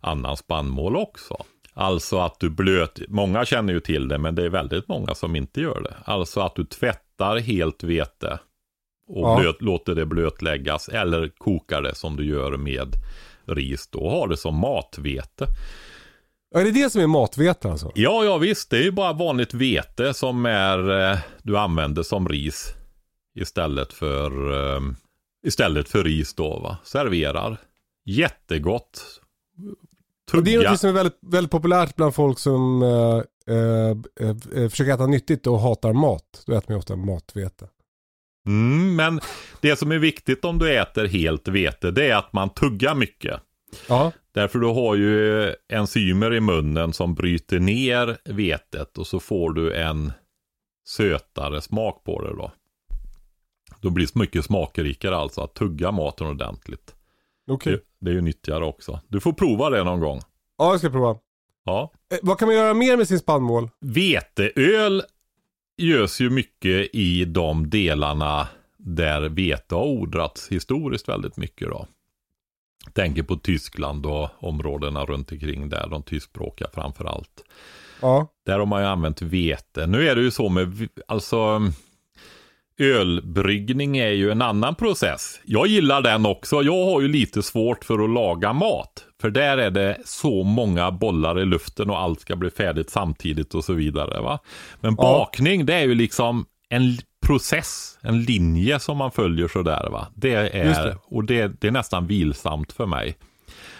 [0.00, 1.44] annan spannmål också.
[1.74, 5.36] Alltså att du blöt, många känner ju till det men det är väldigt många som
[5.36, 5.94] inte gör det.
[6.04, 8.38] Alltså att du tvättar helt vete
[9.08, 9.38] och Ja.
[9.40, 12.94] blöt, låter det blötläggas eller kokar det som du gör med
[13.46, 13.98] ris då.
[13.98, 15.46] och har det som matvete.
[16.54, 17.92] Ja, är det det som är matvete alltså?
[17.94, 18.70] Ja, ja visst.
[18.70, 22.74] Det är ju bara vanligt vete som är, eh, du använder som ris
[23.40, 24.80] istället för, eh,
[25.46, 26.76] istället för ris då va.
[26.84, 27.56] Serverar.
[28.04, 29.20] Jättegott.
[30.32, 30.70] Och det är Tugga.
[30.70, 33.22] något som är väldigt, väldigt populärt bland folk som eh,
[33.56, 36.42] eh, eh, försöker äta nyttigt och hatar mat.
[36.46, 37.68] Då äter man ju ofta matvete.
[38.46, 39.20] Mm, men
[39.60, 43.40] det som är viktigt om du äter helt vete, det är att man tuggar mycket.
[43.88, 49.52] Ja, Därför du har ju enzymer i munnen som bryter ner vetet och så får
[49.52, 50.12] du en
[50.88, 52.52] sötare smak på det då.
[53.80, 56.94] Då blir det mycket smakrikare alltså att tugga maten ordentligt.
[57.50, 57.72] okej.
[57.72, 59.00] Det, det är ju nyttigare också.
[59.08, 60.20] Du får prova det någon gång.
[60.58, 61.18] Ja, jag ska prova.
[61.64, 61.92] Ja.
[62.12, 63.70] Eh, vad kan man göra mer med sin spannmål?
[63.80, 65.02] Veteöl
[65.76, 71.86] görs ju mycket i de delarna där vete har odlats historiskt väldigt mycket då.
[72.92, 77.44] Tänker på Tyskland och områdena runt omkring där, de tyskspråkiga framför allt.
[78.00, 79.86] Ja, Där har man ju använt vete.
[79.86, 81.60] Nu är det ju så med, alltså
[82.78, 85.40] ölbryggning är ju en annan process.
[85.44, 86.62] Jag gillar den också.
[86.62, 89.04] Jag har ju lite svårt för att laga mat.
[89.20, 93.54] För där är det så många bollar i luften och allt ska bli färdigt samtidigt
[93.54, 94.20] och så vidare.
[94.20, 94.38] Va?
[94.80, 95.02] Men Ja.
[95.02, 99.88] bakning det är ju liksom en process, en linje som man följer sådär.
[99.90, 100.06] Va?
[100.14, 100.96] Det är, det.
[101.04, 103.16] och det, det är nästan vilsamt för mig.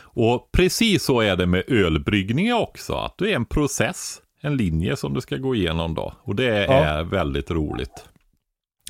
[0.00, 2.94] Och precis så är det med ölbryggning också.
[2.94, 6.12] Att det är en process, en linje som du ska gå igenom då.
[6.22, 6.72] Och det Ja.
[6.72, 8.04] är väldigt roligt.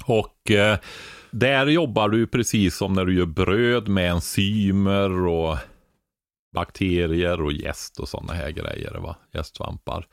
[0.04, 0.78] Och eh,
[1.30, 5.56] där jobbar du precis som när du gör bröd med enzymer och
[6.54, 8.94] bakterier och jäst och sådana här grejer.
[8.94, 9.16] Va?
[9.34, 10.06] Jästsvampar.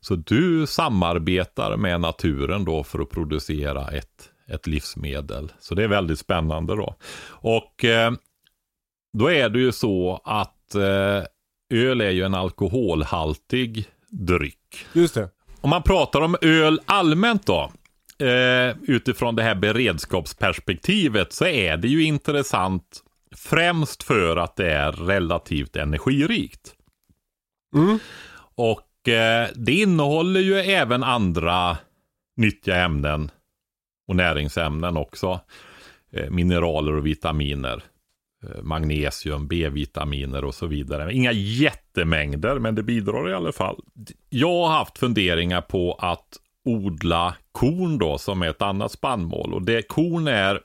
[0.00, 5.52] Så du samarbetar med naturen då för att producera ett, ett livsmedel.
[5.60, 6.94] Så det är väldigt spännande då.
[7.26, 8.12] Och eh,
[9.18, 11.22] då är det ju så att eh,
[11.70, 14.86] öl är ju en alkoholhaltig dryck.
[14.92, 15.30] just det.
[15.60, 17.70] Om man pratar om öl allmänt då,
[18.22, 23.02] eh, utifrån det här beredskapsperspektivet, så är det ju intressant
[23.36, 26.74] främst för att det är relativt energirikt.
[27.74, 27.98] Mm.
[28.54, 31.76] Och eh, det innehåller ju även andra
[32.36, 33.30] nyttiga ämnen
[34.08, 35.40] och näringsämnen också.
[36.12, 37.82] Eh, mineraler och vitaminer.
[38.44, 41.12] Eh, magnesium, B-vitaminer och så vidare.
[41.14, 43.80] Inga jättemängder, men det bidrar i alla fall.
[44.28, 49.54] Jag har haft funderingar på att odla korn då, som är ett annat spannmål.
[49.54, 50.60] Och det korn är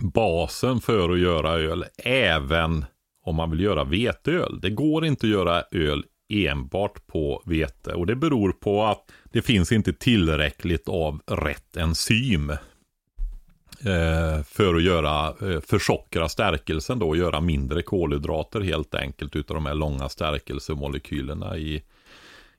[0.00, 2.84] basen för att göra öl, även
[3.24, 4.60] om man vill göra veteöl.
[4.60, 9.42] Det går inte att göra öl enbart på vete och det beror på att det
[9.42, 17.16] finns inte tillräckligt av rätt enzym eh, för att göra, eh, försockra stärkelsen då och
[17.16, 21.82] göra mindre kolhydrater helt enkelt utav de här långa stärkelsemolekylerna i,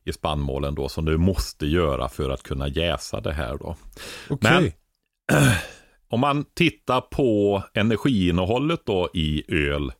[0.04, 3.76] i spannmålen då som du måste göra för att kunna jäsa det här då.
[4.30, 4.76] Okej.
[6.10, 9.92] Om man tittar på energiinnehållet då i öl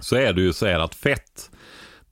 [0.00, 1.50] så är det ju så här att fett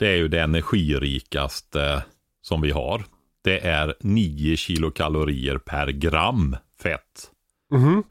[0.03, 2.05] det är ju det energirikaste
[2.41, 3.05] som vi har.
[3.43, 7.31] Det är 9 kilokalorier per gram fett.
[7.71, 8.03] Mhm.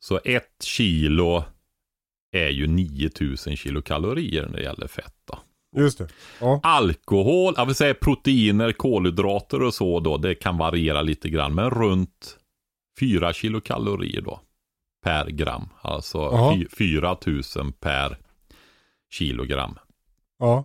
[0.00, 1.44] Så ett kilo
[2.32, 5.14] är ju 9000 kilokalorier när det gäller fett.
[5.24, 5.38] Då.
[5.76, 6.08] Just det.
[6.40, 6.60] Ja.
[6.62, 11.70] Alkohol, jag vill säga proteiner, kolhydrater och så då, det kan variera lite grann, men
[11.70, 12.36] runt
[13.00, 14.40] 4 kilokalorier då
[15.04, 15.68] per gram.
[15.82, 16.54] Alltså Jaha.
[16.54, 18.16] fy- 4000 per
[19.10, 19.78] kilogram
[20.38, 20.64] Ja.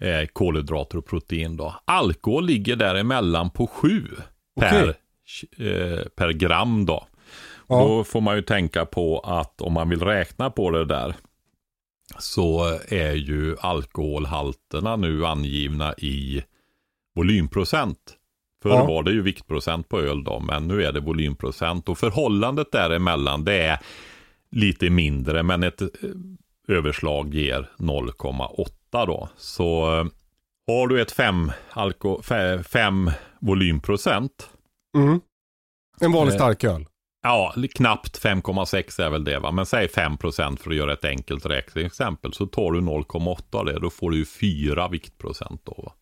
[0.00, 1.74] eh, kolhydrater och protein då.
[1.84, 4.06] Alkohol ligger däremellan på 7
[4.56, 4.70] Okej.
[4.70, 4.88] per,
[5.66, 7.06] eh, per gram då.
[7.68, 7.78] Ja.
[7.80, 11.14] Då får man ju tänka på att om man vill räkna på det där
[12.18, 16.42] så är ju alkoholhalterna nu angivna i
[17.14, 18.16] volymprocent.
[18.62, 18.84] Förr Ja.
[18.86, 21.88] var det ju viktprocent på öl då, men nu är det volymprocent.
[21.88, 23.78] Och förhållandet däremellan det är
[24.50, 25.88] lite mindre, men ett eh,
[26.68, 29.28] överslag ger 0,8 då.
[29.36, 30.04] Så eh,
[30.66, 32.22] har du ett 5 alko-
[33.40, 34.50] volymprocent
[34.96, 35.20] Mm.
[36.00, 36.86] En vanlig Eh, starköl.
[37.22, 39.52] Ja, knappt 5,6 är väl det va.
[39.52, 42.32] Men säg 5% för att göra ett enkelt räkneexempel.
[42.32, 43.78] Så tar du 0,8 av det.
[43.78, 45.92] Då får du ju 4 viktprocent då va.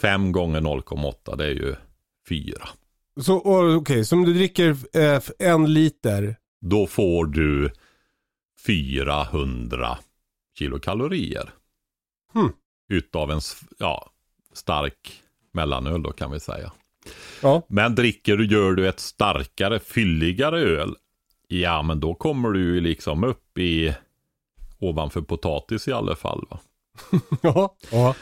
[0.00, 1.74] 5 gånger 0,8 det är ju
[2.28, 2.68] 4.
[3.20, 3.42] Så
[3.76, 6.36] okej, så om du dricker eh, en liter.
[6.60, 7.70] Då får du
[8.66, 9.98] 400
[10.58, 11.50] kilokalorier.
[12.32, 12.52] Hmm.
[12.88, 13.40] Utav en
[13.78, 14.10] ja,
[14.52, 16.72] stark mellanöl då kan vi säga.
[17.42, 17.62] Ja.
[17.68, 20.96] Men dricker du, gör du ett starkare, fylligare öl.
[21.48, 23.94] Ja, men då kommer du ju liksom upp i
[24.78, 26.46] ovanför potatis i alla fall.
[26.50, 26.58] Va?
[27.42, 27.76] Ja.
[27.90, 28.14] ja.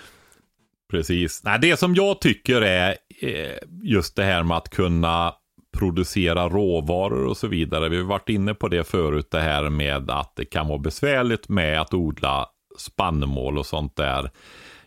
[0.90, 1.44] Precis.
[1.44, 5.34] Nej, det som jag tycker är eh, just det här med att kunna
[5.76, 7.88] producera råvaror och så vidare.
[7.88, 11.48] Vi har varit inne på det förut, det här med att det kan vara besvärligt
[11.48, 12.46] med att odla
[12.78, 14.30] spannmål och sånt där.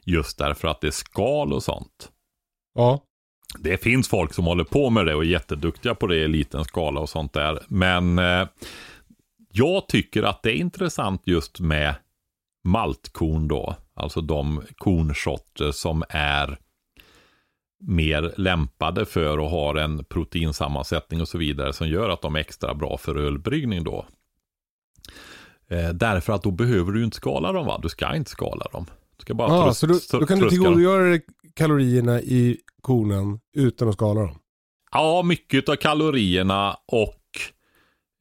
[0.05, 2.11] Just därför att det är skal och sånt.
[2.73, 2.99] Ja.
[3.59, 6.65] Det finns folk som håller på med det och är jätteduktiga på det i liten
[6.65, 7.59] skala och sånt där.
[7.67, 8.47] Men eh,
[9.51, 11.95] jag tycker att det är intressant just med
[12.63, 13.75] maltkorn då.
[13.93, 16.57] Alltså de kornsorter som är
[17.83, 22.39] mer lämpade för och har en proteinsammansättning och så vidare som gör att de är
[22.39, 24.05] extra bra för ölbryggning då.
[25.67, 27.79] Eh, därför att då behöver du inte skala dem va?
[27.83, 28.85] Du ska inte skala dem.
[29.21, 31.21] Ska bara ah, så då, då kan du tillgodogöra dig
[31.53, 34.35] kalorierna i kornen utan att skala dem?
[34.91, 37.21] Ja, mycket av kalorierna och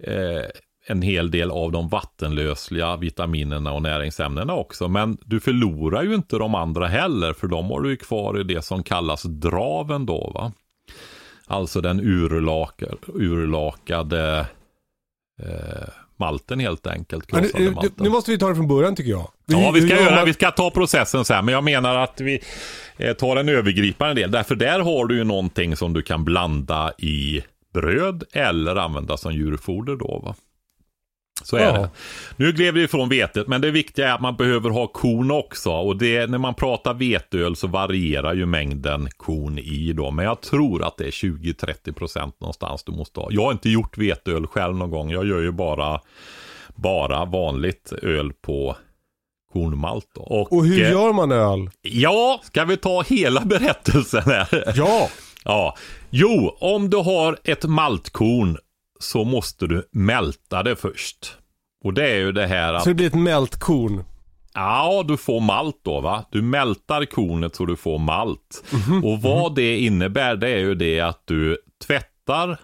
[0.03, 0.45] eh,
[0.87, 4.89] en hel del av de vattenlösliga vitaminerna och näringsämnena också.
[4.89, 8.45] Men du förlorar ju inte de andra heller, för de har du ju kvar i
[8.45, 10.31] det som kallas draven då.
[10.35, 10.53] va.
[11.47, 14.47] Alltså den urlakade, urlakade
[15.43, 15.89] eh,
[16.21, 17.33] malten helt enkelt.
[17.33, 17.93] Nu, malten.
[17.97, 19.31] nu måste vi ta det från början tycker jag.
[19.47, 20.25] Vi, ja, vi ska, göra, man...
[20.25, 22.41] vi ska ta processen sen, men jag menar att vi
[22.97, 24.31] eh, tar en övergripande del.
[24.31, 27.43] Därför där har du ju någonting som du kan blanda i
[27.75, 30.23] bröd eller använda som djurfoder då.
[30.25, 30.35] Va?
[31.43, 31.73] Så är ja.
[31.73, 31.91] det.
[32.37, 35.71] Nu gled vi ifrån vetet, men det viktiga är att man behöver ha korn också.
[35.71, 40.11] Och det, när man pratar veteöl så varierar ju mängden korn i då.
[40.11, 43.29] Men jag tror att det är 20-30% någonstans du måste ha.
[43.31, 45.11] Jag har inte gjort veteöl själv någon gång.
[45.11, 46.01] Jag gör ju bara,
[46.77, 48.77] bara vanligt öl på
[49.53, 50.07] kornmalt.
[50.15, 50.21] Då.
[50.21, 51.71] Och, och hur eh, gör man öl?
[51.83, 54.73] Ja, ska vi ta hela berättelsen här?
[54.77, 55.09] Ja!
[55.45, 55.77] ja.
[56.11, 58.59] Jo, om du har ett maltkorn
[59.03, 61.37] så måste du mälta det först.
[61.85, 62.83] Och det är ju det här att...
[62.83, 64.05] Så det blir ett mältkorn?
[64.55, 66.25] Ja, du får malt då va.
[66.31, 68.65] Du mältar kornet så du får malt.
[68.73, 69.13] Mm -hmm.
[69.13, 72.59] Och vad det innebär det är ju det att du tvättar,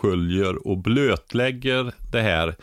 [0.00, 2.54] sköljer och blötlägger det här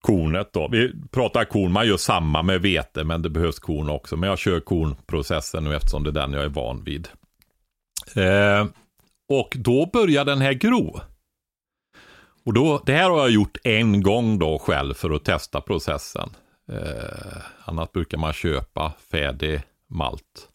[0.00, 0.68] kornet då.
[0.68, 4.16] Vi pratar korn, man gör samma med vete men det behövs korn också.
[4.16, 7.08] Men jag kör kornprocessen nu eftersom det är den jag är van vid.
[8.16, 8.66] Eh,
[9.28, 11.00] och då börjar den här gro.
[12.44, 16.30] Och då, det här har jag gjort en gång då själv för att testa processen.
[16.72, 20.48] Eh, annat brukar man köpa färdig malt.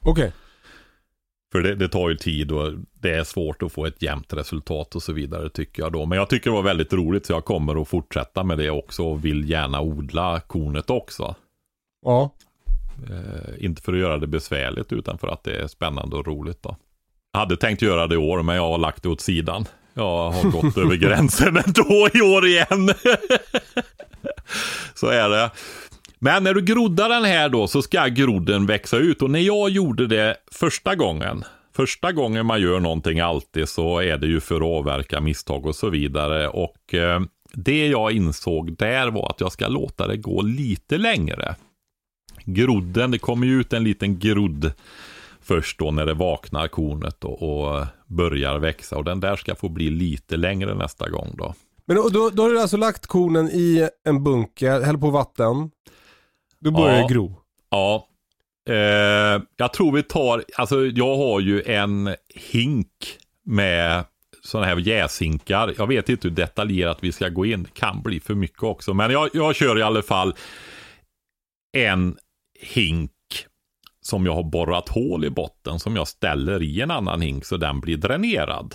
[0.00, 0.12] Okej.
[0.12, 0.30] Okay.
[1.52, 4.94] För det, det, tar ju tid och det är svårt att få ett jämnt resultat
[4.94, 6.06] och så vidare tycker jag då.
[6.06, 9.04] Men jag tycker det var väldigt roligt så jag kommer att fortsätta med det också
[9.04, 11.34] och vill gärna odla kornet också.
[12.04, 12.30] Ja.
[13.10, 16.62] Eh, inte för att göra det besvärligt utan för att det är spännande och roligt
[16.62, 16.76] då.
[17.32, 19.66] Jag hade tänkt göra det i år men jag har lagt det åt sidan.
[19.94, 22.90] Jag har gått över gränsen ändå i år igen.
[24.94, 25.50] så är det.
[26.18, 29.22] Men när du groddar den här då så ska grodden växa ut.
[29.22, 31.44] Och när jag gjorde det första gången.
[31.74, 35.76] Första gången man gör någonting alltid så är det ju för att avverka misstag och
[35.76, 36.48] så vidare.
[36.48, 37.20] Och eh,
[37.52, 41.56] det jag insåg där var att jag ska låta det gå lite längre.
[42.44, 44.72] Grodden, det kommer ju ut en liten grodd
[45.42, 48.96] först då när det vaknar kornet och, och börjar växa.
[48.96, 51.54] Och den där ska få bli lite längre nästa gång då.
[51.84, 55.70] Men då, då har du alltså lagt kornen i en bunker, häller på vatten.
[56.60, 57.36] Då börjar ja, det gro.
[57.70, 58.08] Ja.
[58.68, 62.88] Eh, jag tror vi tar, alltså jag har ju en hink
[63.44, 64.04] med
[64.42, 65.74] sådana här jäshinkar.
[65.78, 67.62] Jag vet inte hur detaljerat vi ska gå in.
[67.62, 68.94] Det kan bli för mycket också.
[68.94, 70.34] Men jag, jag kör i alla fall
[71.72, 72.16] en
[72.60, 73.10] hink
[74.02, 77.56] som jag har borrat hål i botten som jag ställer i en annan hink så
[77.56, 78.74] den blir dränerad.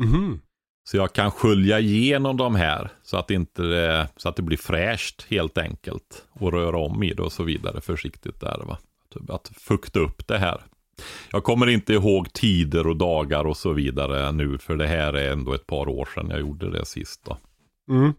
[0.00, 0.40] Mm.
[0.84, 5.26] Så jag kan skölja igenom de här så att, inte, så att det blir fräscht
[5.30, 6.24] helt enkelt.
[6.32, 8.62] Och röra om i det och så vidare försiktigt där.
[8.66, 8.78] Va?
[9.28, 10.60] Att fukta upp det här.
[11.32, 15.32] Jag kommer inte ihåg tider och dagar och så vidare nu för det här är
[15.32, 17.24] ändå ett par år sedan jag gjorde det sist.
[17.24, 17.38] Då.
[17.88, 18.12] Mm.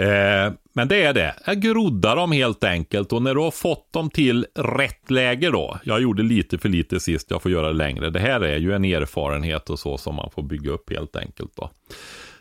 [0.00, 1.34] Eh, men det är det.
[1.46, 5.78] Jag groddar dem helt enkelt och när du har fått dem till rätt läge då.
[5.84, 8.10] Jag gjorde lite för lite sist, jag får göra det längre.
[8.10, 11.56] Det här är ju en erfarenhet och så som man får bygga upp helt enkelt
[11.56, 11.70] då.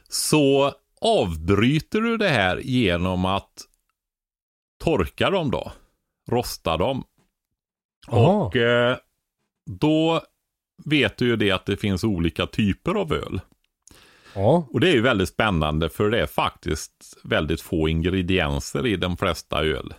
[0.09, 3.53] Så avbryter du det här genom att
[4.83, 5.71] torka dem då.
[6.31, 7.03] Rosta dem.
[8.07, 8.45] Aha.
[8.45, 8.97] Och eh,
[9.79, 10.21] då
[10.85, 13.41] vet du ju det att det finns olika typer av öl.
[14.35, 14.67] Ja.
[14.73, 19.17] Och det är ju väldigt spännande för det är faktiskt väldigt få ingredienser i de
[19.17, 19.93] flesta öl.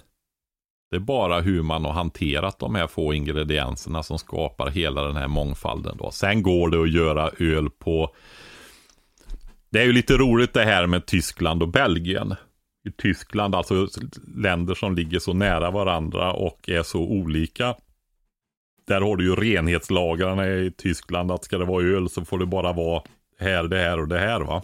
[0.90, 5.16] Det är bara hur man har hanterat de här få ingredienserna som skapar hela den
[5.16, 5.96] här mångfalden.
[5.98, 6.10] Då.
[6.10, 8.14] Sen går det att göra öl på...
[9.70, 12.34] Det är ju lite roligt det här med Tyskland och Belgien.
[12.88, 13.88] I Tyskland, alltså
[14.36, 17.74] länder som ligger så nära varandra och är så olika
[18.90, 21.30] där har du ju renhetslagarna i Tyskland.
[21.32, 23.02] Att ska det vara öl så får det bara vara
[23.40, 24.62] här, det här och det här va.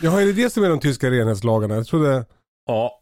[0.00, 1.74] Jaha, är det det som är de tyska renhetslagarna?
[1.74, 2.24] Jag trodde...
[2.66, 3.00] Ja,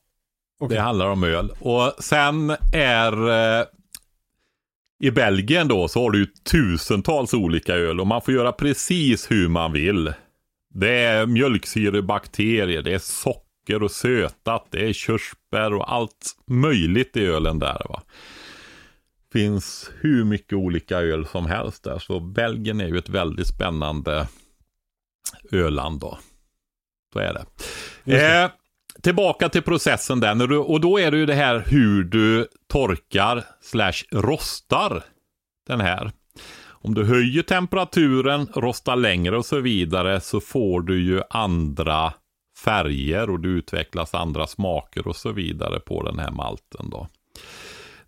[0.61, 0.77] Okej.
[0.77, 1.53] det handlar om öl.
[1.61, 3.67] Och sen är eh,
[5.01, 9.31] i Belgien då så har du ju tusentals olika öl och man får göra precis
[9.31, 10.13] hur man vill.
[10.75, 17.27] Det är mjölksyrebakterier, det är socker och sötat, det är körsbär och allt möjligt i
[17.27, 18.03] ölen där va.
[19.33, 21.99] Finns hur mycket olika öl som helst där.
[21.99, 24.29] Så Belgien är ju ett väldigt spännande
[25.53, 26.19] öland då.
[27.13, 27.35] Så är
[28.05, 28.45] det.
[28.45, 28.51] Eh,
[29.03, 30.53] tillbaka till processen där.
[30.53, 35.03] Och då är det ju det här hur du torkar slash rostar
[35.67, 36.13] den här.
[36.81, 42.13] Om du höjer temperaturen, rostar längre och så vidare så får du ju andra
[42.65, 47.09] färger och det utvecklas andra smaker och så vidare på den här malten då.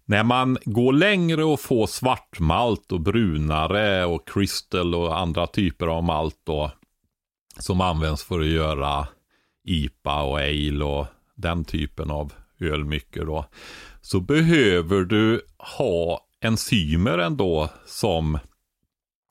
[0.04, 6.04] När man går längre och får svartmalt och brunare och crystal och andra typer av
[6.04, 6.70] malt då
[7.60, 9.08] som används för att göra
[9.64, 13.44] IPA och ale och den typen av öl mycket då.
[14.00, 15.40] Så behöver du
[15.78, 18.38] ha enzymer ändå som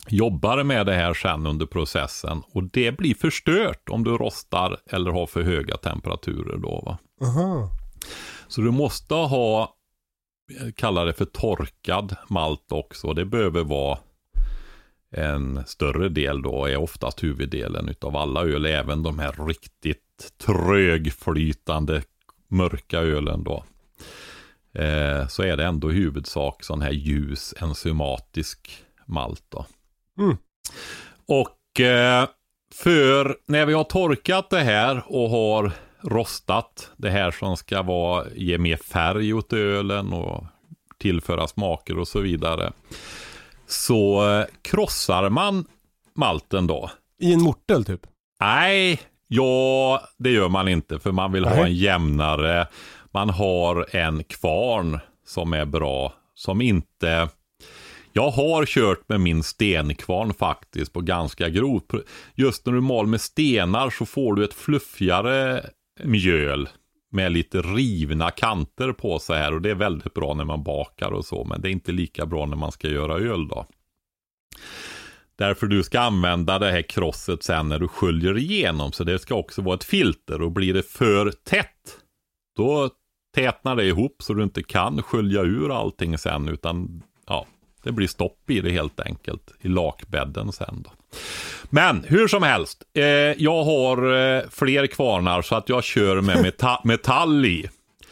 [0.08, 2.44] jobbar med det här sen under processen.
[2.52, 6.84] Och det blir förstört om du rostar eller har för höga temperaturer då.
[6.86, 6.98] Va?
[7.28, 7.70] Aha.
[8.48, 9.76] Så du måste ha,
[10.60, 13.14] jag kallar det för torkad malt också.
[13.14, 13.98] Det behöver vara
[15.12, 22.02] en större del då, är oftast huvuddelen utav alla öl, även de här riktigt trögflytande
[22.48, 23.64] mörka ölen då.
[24.74, 29.66] Eh, så är det ändå i huvudsak sån här ljus enzymatisk malt då.
[30.20, 30.38] Mm.
[31.26, 32.28] Och eh,
[32.74, 38.26] för när vi har torkat det här och har rostat det här som ska vara,
[38.36, 40.44] ge mer färg åt ölen och
[40.98, 42.72] tillföra smaker och så vidare.
[43.70, 45.66] Så eh, krossar man
[46.16, 46.92] malten då.
[47.20, 48.02] I en mortel typ?
[48.40, 51.64] Nej, ja det gör man inte för man vill ha Nej.
[51.64, 52.68] en jämnare.
[53.12, 56.14] Man har en kvarn som är bra.
[56.34, 57.30] Som inte...
[58.14, 61.92] Jag har kört med min stenkvarn faktiskt på ganska grovt.
[62.36, 65.66] Just när du mal med stenar så får du ett fluffigare
[66.04, 66.70] mjöl
[67.12, 71.12] med lite rivna kanter på sig här och det är väldigt bra när man bakar
[71.12, 73.66] och så men det är inte lika bra när man ska göra öl då.
[75.38, 79.36] Därför du ska använda det här krosset sen när du sköljer igenom så det ska
[79.36, 82.00] också vara ett filter och blir det för tätt
[82.56, 82.90] då
[83.36, 87.46] tätnar det ihop så du inte kan skölja ur allting sen utan ja,
[87.84, 90.92] det blir stopp i det helt enkelt i lakbädden sen då.
[91.70, 93.04] Men hur som helst, eh,
[93.44, 93.98] jag har
[94.38, 97.70] eh, fler kvarnar så att jag kör med meta metall i.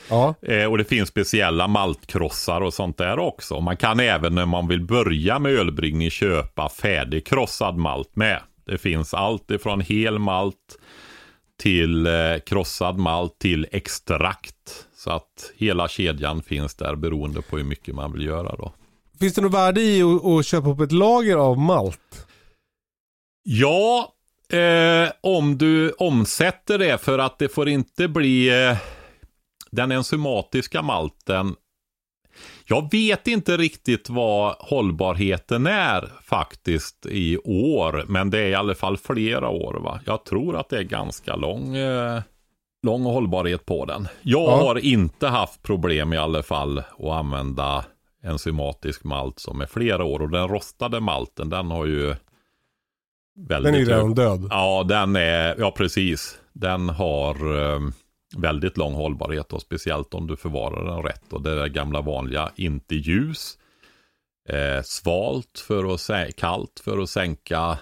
[0.10, 0.36] Ja.
[0.42, 3.60] Eh, och det finns speciella maltkrossar och sånt där också.
[3.60, 8.40] Man kan även när man vill börja med ölbryggning köpa färdigkrossad malt med.
[8.66, 10.78] Det finns allt ifrån hel malt
[11.60, 12.14] till eh,
[12.46, 14.86] krossad malt till extrakt.
[14.98, 18.74] Så att hela kedjan finns där beroende på hur mycket man vill göra då.
[19.20, 22.27] Finns det något värde i att, att köpa upp ett lager av malt?
[23.50, 24.14] Ja,
[24.58, 28.78] eh, om du omsätter det för att det får inte bli eh,
[29.72, 31.56] den enzymatiska malten.
[32.66, 38.76] Jag vet inte riktigt vad hållbarheten är faktiskt i år, men det är i alla
[38.76, 39.74] fall flera år.
[39.74, 40.00] va.
[40.06, 42.22] Jag tror att det är ganska lång, eh,
[42.84, 44.08] lång hållbarhet på den.
[44.22, 44.56] Jag Ja.
[44.68, 47.86] har inte haft problem i alla fall att använda
[48.24, 52.16] enzymatisk malt som är flera år och den rostade malten den har ju
[53.38, 54.48] väldigt Den är redan död.
[54.50, 56.40] Ja, den är, ja precis.
[56.54, 57.80] Den har eh,
[58.38, 61.34] väldigt lång hållbarhet och speciellt om du förvarar den rätt.
[61.34, 63.58] Och det där gamla vanliga, inte ljus.
[64.50, 67.80] Eh, svalt för att kallt för att sänka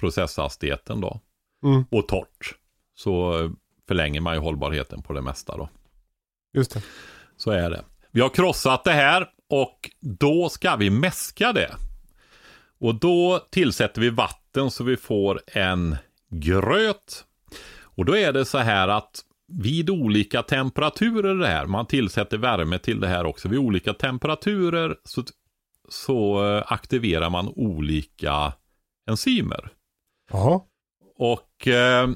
[0.00, 1.20] processhastigheten då.
[1.64, 2.54] Mm, Och torrt.
[2.94, 3.50] Så eh,
[3.88, 5.68] förlänger man ju hållbarheten på det mesta då.
[6.54, 6.82] just det.
[7.36, 7.84] Så är det.
[8.10, 11.76] Vi har krossat det här och då ska vi mäska det.
[12.82, 15.96] Och då tillsätter vi vatten så vi får en
[16.30, 17.24] gröt.
[17.82, 22.78] Och då är det så här att vid olika temperaturer det här, man tillsätter värme
[22.78, 25.24] till det här också, vid olika temperaturer så,
[25.88, 28.52] så eh, aktiverar man olika
[29.10, 29.68] enzymer.
[30.32, 30.60] Jaha.
[31.18, 32.10] Och eh,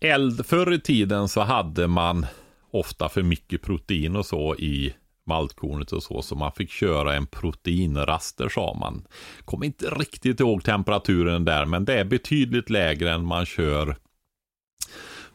[0.00, 2.26] eld, förr i tiden så hade man
[2.70, 4.94] ofta för mycket protein och så i
[5.28, 9.06] maltkornet och så, så man fick köra en proteinraster sa man.
[9.44, 13.96] Kommer inte riktigt ihåg temperaturen där, men det är betydligt lägre än man kör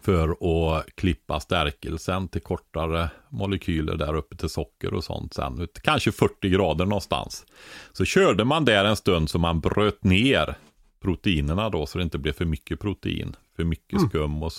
[0.02, 5.68] för att klippa stärkelsen till kortare molekyler där uppe till socker och sånt sen.
[5.84, 7.46] Kanske 40 grader någonstans.
[7.92, 10.56] Så körde man där en stund så man bröt ner
[11.02, 13.36] proteinerna då så det inte blev för mycket protein.
[13.56, 14.10] För mycket mm.
[14.10, 14.52] skum och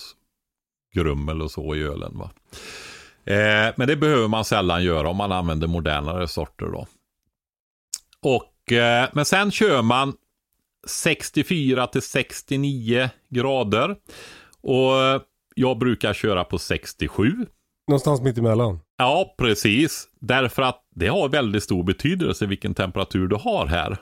[0.93, 2.17] grummel och så i ölen.
[2.17, 2.31] Va?
[3.25, 6.87] Eh, men det behöver man sällan göra om man använder modernare sorter då.
[8.21, 10.13] Och, eh, men sen kör man
[10.87, 13.95] 64 till 69 grader.
[14.61, 15.21] Och
[15.55, 17.45] jag brukar köra på 67.
[17.87, 18.79] Någonstans mitt emellan?
[18.97, 20.07] Ja, precis.
[20.19, 23.97] Därför att det har väldigt stor betydelse vilken temperatur du har här.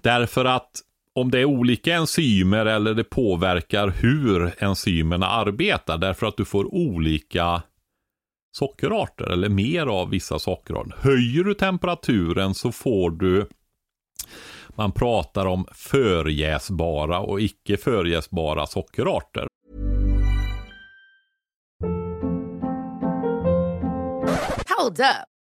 [0.00, 0.70] Därför att
[1.14, 5.98] om det är olika enzymer eller det påverkar hur enzymerna arbetar.
[5.98, 7.62] Därför att du får olika
[8.56, 10.94] sockerarter eller mer av vissa sockerarter.
[10.98, 13.48] Höjer du temperaturen så får du
[14.68, 19.46] man pratar om förjäsbara och icke förjäsbara sockerarter.
[24.78, 25.35] Hold up.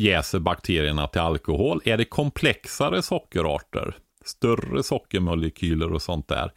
[0.00, 1.80] jäser bakterierna till alkohol.
[1.84, 3.94] Är det komplexare sockerarter,
[4.24, 6.52] större sockermolekyler och sånt där,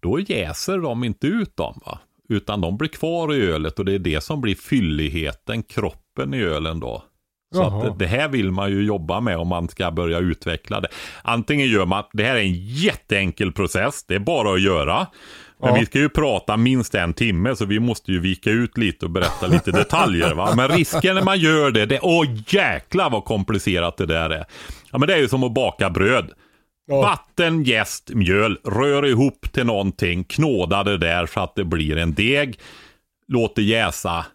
[0.00, 1.80] då jäser de inte ut dem.
[1.86, 1.98] Va?
[2.28, 6.42] Utan de blir kvar i ölet och det är det som blir fylligheten, kroppen i
[6.42, 7.02] ölen då.
[7.54, 10.88] Så att det här vill man ju jobba med om man ska börja utveckla det.
[11.22, 15.06] Antingen gör man, det här är en jätteenkel process, det är bara att göra.
[15.62, 15.80] Men ja.
[15.80, 19.10] vi ska ju prata minst en timme så vi måste ju vika ut lite och
[19.10, 20.34] berätta lite detaljer.
[20.34, 20.54] Va?
[20.56, 24.44] Men risken när man gör det, det åh jäklar vad komplicerat det där är.
[24.90, 26.30] Ja men det är ju som att baka bröd.
[26.86, 27.00] Ja.
[27.00, 32.14] Vatten, jäst, mjöl, rör ihop till någonting, knåda det där så att det blir en
[32.14, 32.58] deg.
[33.28, 34.26] Låt det jäsa,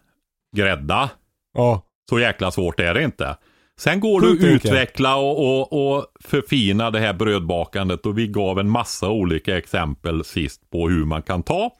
[0.56, 1.10] grädda.
[1.54, 1.82] Ja.
[2.10, 3.36] Så jäkla svårt är det inte.
[3.78, 8.58] Sen går det att utveckla och, och, och förfina det här brödbakandet och vi gav
[8.58, 11.70] en massa olika exempel sist på hur man kan ta.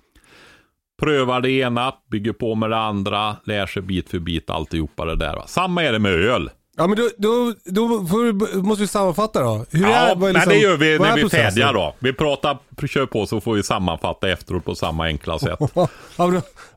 [1.03, 5.17] Prövar det ena, bygger på med det andra, lär sig bit för bit alltihopa det
[5.17, 5.43] där.
[5.47, 6.51] Samma är det med öl.
[6.77, 9.65] Ja men då, då, då får, måste vi sammanfatta då.
[9.71, 11.95] Hur ja, är, liksom, men det gör vi när vi är färdiga då.
[11.99, 15.59] Vi pratar, kör på så får vi sammanfatta efteråt på samma enkla sätt.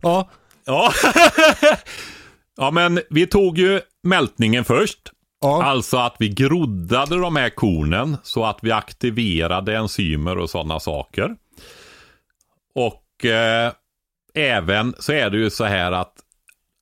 [0.02, 0.30] ja.
[0.66, 0.94] ja.
[2.58, 2.72] ja.
[2.72, 5.12] Men vi tog ju mältningen först.
[5.42, 5.64] Ja.
[5.64, 11.36] Alltså att vi groddade de här kornen så att vi aktiverade enzymer och sådana saker.
[12.76, 13.72] Och eh,
[14.34, 16.14] även så är det ju så här att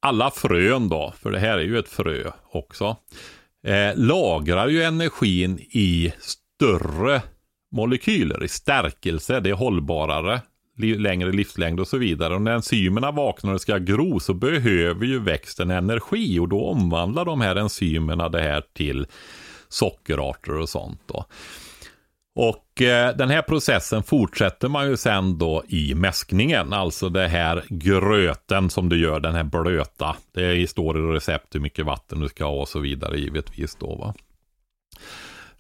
[0.02, 2.98] alla frön då, för det här är ju ett frö också,
[3.68, 7.22] eh, lagrar ju energin i större
[7.72, 10.42] molekyler, i stärkelse, det är hållbarare
[10.80, 12.36] längre livslängd och så vidare.
[12.36, 17.26] Och när enzymerna vaknar och ska gro så behöver ju växten energi och då omvandlar
[17.26, 19.08] de här enzymerna det här till
[19.70, 21.02] sockerarter och sånt.
[21.06, 21.26] Då.
[22.36, 27.64] Och eh, den här processen fortsätter man ju sen då i mäskningen, alltså det här
[27.70, 30.16] gröten som du gör, den här blöta.
[30.32, 33.96] Det står i recept hur mycket vatten du ska ha och så vidare givetvis då
[33.96, 34.14] va.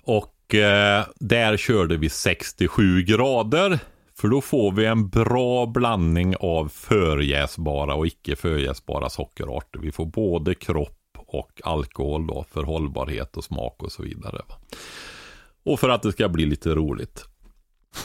[0.04, 3.80] Och eh, där körde vi 67 grader
[4.20, 9.80] för då får vi en bra blandning av förjäsbara och icke förjäsbara sockerarter.
[9.80, 14.42] Vi får både kropp och alkohol då för hållbarhet och smak och så vidare.
[15.66, 17.26] Och för att det ska bli lite roligt.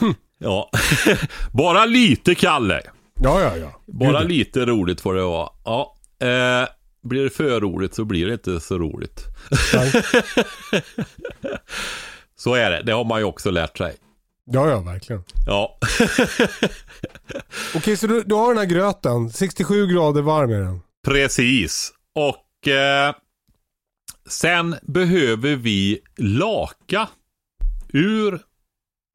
[0.37, 0.69] Ja,
[1.53, 2.81] bara lite Kalle.
[3.21, 3.81] Ja, ja, ja.
[3.85, 5.49] Bara Gud, lite roligt får det vara.
[5.65, 6.67] Ja, eh,
[7.03, 9.23] blir det för roligt så blir det inte så roligt.
[12.35, 13.95] Så är det, det har man ju också lärt sig.
[14.51, 15.23] Ja, ja, verkligen.
[15.47, 15.77] Ja,
[17.75, 19.29] Okej, så du, du har den här gröten.
[19.29, 20.81] 67 grader varm är den.
[21.07, 21.91] precis.
[22.15, 23.15] Och eh,
[24.29, 27.09] sen behöver vi laka
[27.93, 28.39] ur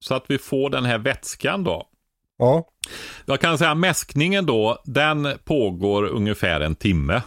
[0.05, 1.87] så att vi får den här vätskan då.
[2.39, 2.64] Ja.
[3.24, 7.22] Jag kan säga mäskningen då, den pågår ungefär en timme.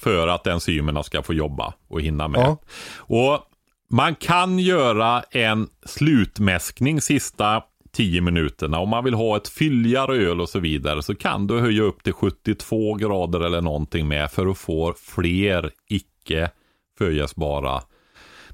[0.00, 2.40] För att enzymerna ska få jobba och hinna med.
[2.40, 2.56] Ja.
[2.96, 3.47] Och
[3.90, 7.62] man kan göra en slutmäskning sista
[7.92, 8.78] 10 minuterna.
[8.78, 12.02] Om man vill ha ett fylligare öl och så vidare så kan du höja upp
[12.02, 16.50] till 72 grader eller någonting med för att få fler icke
[16.98, 17.82] förgäsbara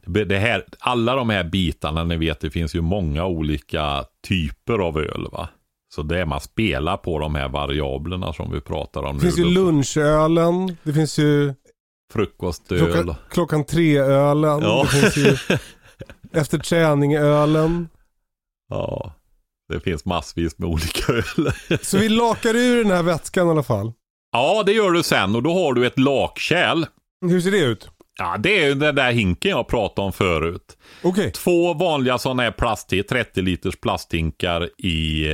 [0.06, 4.98] det här, alla de här bitarna, ni vet, det finns ju många olika typer av
[4.98, 5.26] öl.
[5.32, 5.48] va?
[5.94, 9.38] Så det är man spelar på de här variablerna som vi pratar om Det finns
[9.38, 9.50] ju nu.
[9.50, 10.76] lunchölen.
[10.82, 11.54] Det finns ju
[12.12, 12.78] Frukostöl.
[12.92, 14.60] klockan, klockan tre-ölen.
[14.62, 14.86] Ja.
[16.32, 17.88] Efter träning-ölen.
[18.70, 19.12] Ja,
[19.68, 21.52] det finns massvis med olika öl.
[21.82, 23.92] Så vi lakar ur den här vätskan i alla fall.
[24.32, 26.84] ja, det gör du sen och då har du ett lakkärl.
[27.26, 27.88] Hur ser det ut?
[28.18, 30.76] Ja, det är den där hinken jag pratade om förut.
[31.02, 31.30] Okej.
[31.32, 35.28] Två vanliga sådana här plast 30 liters plasthinkar i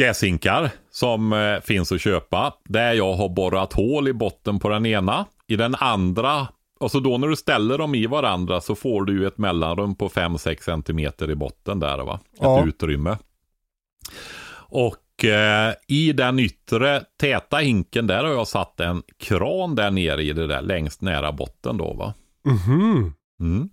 [0.00, 2.54] jäshinkar som eh, finns att köpa.
[2.64, 5.26] Där jag har borrat hål i botten på den ena.
[5.52, 6.48] I den andra,
[6.80, 9.94] och så då när du ställer dem i varandra så får du ju ett mellanrum
[9.94, 10.82] på 5-6
[11.18, 12.20] cm i botten där va.
[12.32, 12.64] Ett Ja.
[12.66, 13.18] utrymme.
[14.54, 20.22] Och eh, i den yttre täta hinken där har jag satt en kran där nere
[20.22, 22.14] i det där längst nära botten då va.
[22.44, 23.14] Mhm.
[23.40, 23.68] Mm.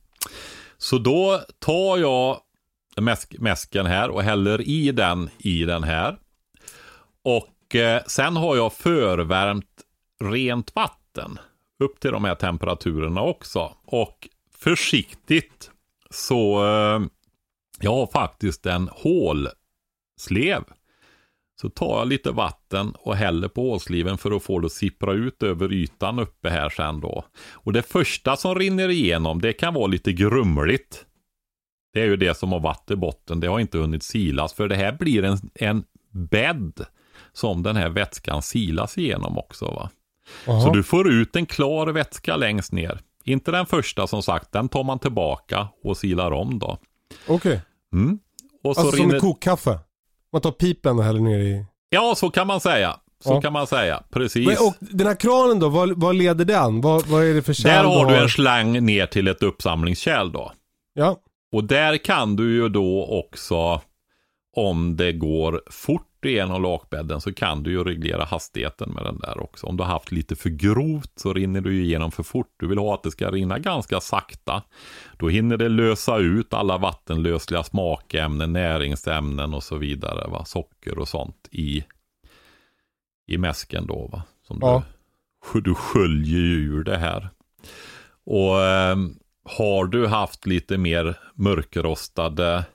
[0.78, 2.38] Så då tar jag
[2.98, 6.18] mäsk, mäsken här och häller i den i den här.
[7.24, 9.66] Och eh, sen har jag förvärmt
[10.24, 11.40] rent vatten
[11.80, 13.76] upp till de här temperaturerna också.
[13.86, 15.72] Och försiktigt
[16.10, 17.02] så eh,
[17.80, 20.64] jag har faktiskt en hålslev.
[21.62, 25.14] Så tar jag lite vatten och häller på hålsliven för att få det att sippra
[25.14, 27.26] ut över ytan uppe här sen då.
[27.52, 31.06] Och det första som rinner igenom, det kan vara lite grumligt.
[31.94, 33.40] Det är ju det som har varit i botten.
[33.40, 34.54] Det har inte hunnit silas.
[34.54, 36.86] För det här blir en, en bädd
[37.34, 39.66] som den här vätskan silas igenom också.
[39.66, 39.90] va.
[40.46, 40.62] Jaha.
[40.62, 43.00] Så du får ut en klar vätska längst ner.
[43.24, 46.78] Inte den första som sagt, den tar man tillbaka och silar om då.
[47.28, 47.62] Okej.
[47.94, 48.20] Mm.
[48.64, 49.12] Och så Alltså som rinner...
[49.14, 49.80] med kokkaffe.
[50.34, 51.66] Man tar pipen och häller ner i.
[51.90, 52.96] Ja, så kan man säga.
[53.24, 53.42] Så Ja.
[53.42, 54.04] kan man säga.
[54.12, 54.48] Precis.
[54.48, 56.82] Men, och den här kranen då, vad, vad leder den?
[56.82, 60.32] Vad, vad är det för kärl Där har du en slang ner till ett uppsamlingskärl
[60.32, 60.52] då.
[60.94, 61.18] Ja.
[61.52, 63.82] Och där kan du ju då också,
[64.56, 69.44] om det går fort igenom lakbädden, så kan du ju reglera hastigheten med den där
[69.44, 69.68] också.
[69.68, 72.54] Om du har haft lite för grovt så rinner du igenom för fort.
[72.58, 74.64] Du vill ha att det ska rinna ganska sakta.
[75.18, 80.28] Då hinner det lösa ut alla vattenlösliga smakämnen, näringsämnen och så vidare.
[80.30, 80.46] Va?
[80.46, 81.84] Socker och sånt i,
[83.28, 84.08] i mäsken då.
[84.12, 84.24] Va?
[84.48, 84.84] Som Ja.
[85.54, 87.30] du, du sköljer ju ur det här.
[88.26, 92.66] Och ehm, har du haft lite mer mörkrostade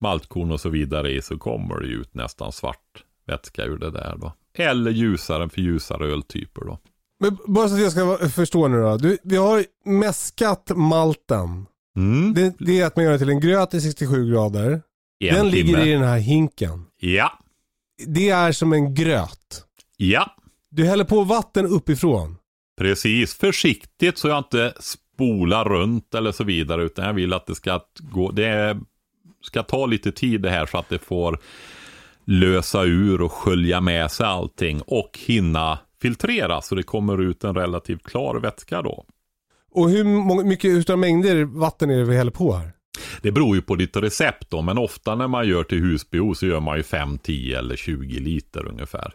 [0.00, 3.90] maltkorn och så vidare i så kommer det ju ut nästan svart vätska ur det
[3.90, 4.32] där då.
[4.54, 6.78] Eller ljusare för ljusare öltyper då.
[7.20, 8.96] Men bara så att jag ska förstå nu då.
[8.96, 11.66] Du, vi har mäskat malten.
[11.96, 12.34] Mm.
[12.34, 14.82] Det, det är att man gör det till en gröt i 67 grader.
[15.24, 15.88] En den ligger timme.
[15.88, 16.84] i den här hinken.
[17.00, 17.32] Ja,
[18.06, 19.64] Det är som en gröt.
[19.96, 20.36] ja,
[20.70, 22.36] Du häller på vatten uppifrån.
[22.78, 23.34] precis.
[23.34, 26.82] Försiktigt så jag inte spolar runt eller så vidare.
[26.82, 28.80] Utan jag vill att det ska gå, det
[29.42, 31.38] ska ta lite tid det här så att det får
[32.24, 34.82] lösa ur och skölja med sig allting.
[34.86, 39.04] Och hinna filtrera så det kommer ut en relativt klar vätska då.
[39.72, 42.72] Och hur många, mycket, hur stora mängder vatten är det vi häller på här?
[43.22, 46.46] Det beror ju på ditt recept då, men ofta när man gör till husbehov så
[46.46, 49.14] gör man ju 5, 10 eller 20 liter ungefär.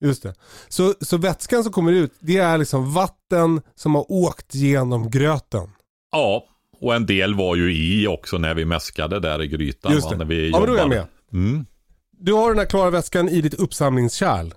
[0.00, 0.34] Just det.
[0.68, 5.70] Så, så vätskan som kommer ut, det är liksom vatten som har åkt genom gröten.
[6.12, 6.44] Ja,
[6.80, 9.92] och en del var ju i också när vi mäskade där i grytan.
[9.92, 10.16] Just va, det.
[10.18, 11.06] När vi Ja men då är jag med.
[11.32, 11.66] Mm,
[12.10, 14.50] Du har den här klara vätskan i ditt uppsamlingskärl.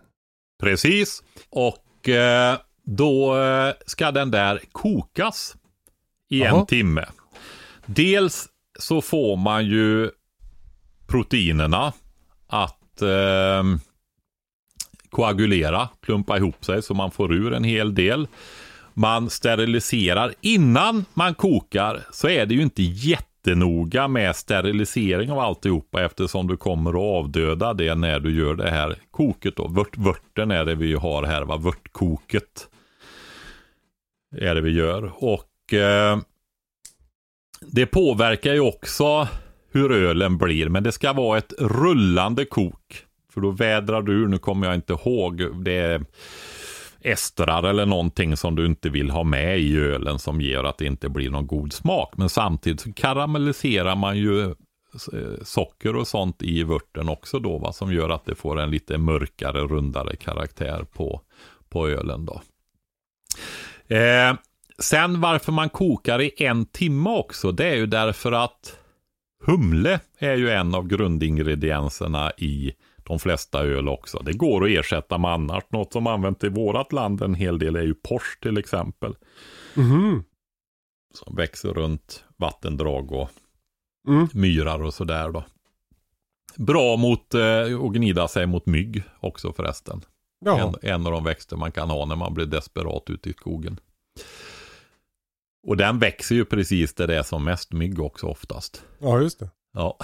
[0.62, 1.24] precis.
[1.50, 5.56] Och eh, då eh, ska den där kokas
[6.30, 6.60] i Jaha.
[6.60, 7.06] en timme.
[7.86, 8.48] Dels
[8.80, 10.10] så får man ju
[11.08, 11.94] proteinerna
[12.48, 13.64] att eh,
[15.10, 18.28] koagulera, klumpa ihop sig så man får ur en hel del.
[18.94, 20.34] Man steriliserar.
[20.42, 26.58] Innan man kokar så är det ju inte jättenoga med sterilisering av alltihopa eftersom du
[26.58, 29.68] kommer att avdöda det när du gör det här koket då.
[29.68, 31.58] Vört, vörten är det vi har här, va?
[31.58, 32.68] vörtkoket.
[34.38, 35.12] Är det vi gör.
[35.16, 36.20] Och eh,
[37.62, 39.28] det påverkar ju också
[39.72, 43.06] hur ölen blir, men det ska vara ett rullande kok.
[43.34, 46.06] För då vädrar du ur, nu kommer jag inte ihåg, det är
[47.04, 50.86] estrar eller någonting som du inte vill ha med i ölen som gör att det
[50.86, 52.14] inte blir någon god smak.
[52.18, 57.74] Men samtidigt så karamelliserar man ju eh, socker och sånt i vörten också då, va,
[57.74, 61.22] som gör att det får en lite mörkare, rundare karaktär på,
[61.70, 62.42] på ölen då.
[63.96, 64.36] Eh,
[64.80, 68.78] sen varför man kokar i en timme också, det är ju därför att
[69.46, 72.74] humle är ju en av grundingredienserna i
[73.04, 74.20] de flesta öl också.
[74.20, 75.72] Det går att ersätta med annat.
[75.72, 79.16] Något som använt i vårat land en hel del är ju Pors till exempel.
[79.76, 80.24] Mhm.
[81.14, 83.30] Som växer runt vattendrag och
[84.08, 84.28] Mm.
[84.34, 85.44] myrar och sådär då.
[86.56, 90.02] Bra mot eh, att gnida sig mot mygg också förresten.
[90.58, 93.80] En, en av de växter man kan ha när man blir desperat ute i skogen.
[95.68, 98.84] Och den växer ju precis där det är som mest mygg också oftast.
[99.00, 99.50] Ja, just det.
[99.74, 99.98] Ja.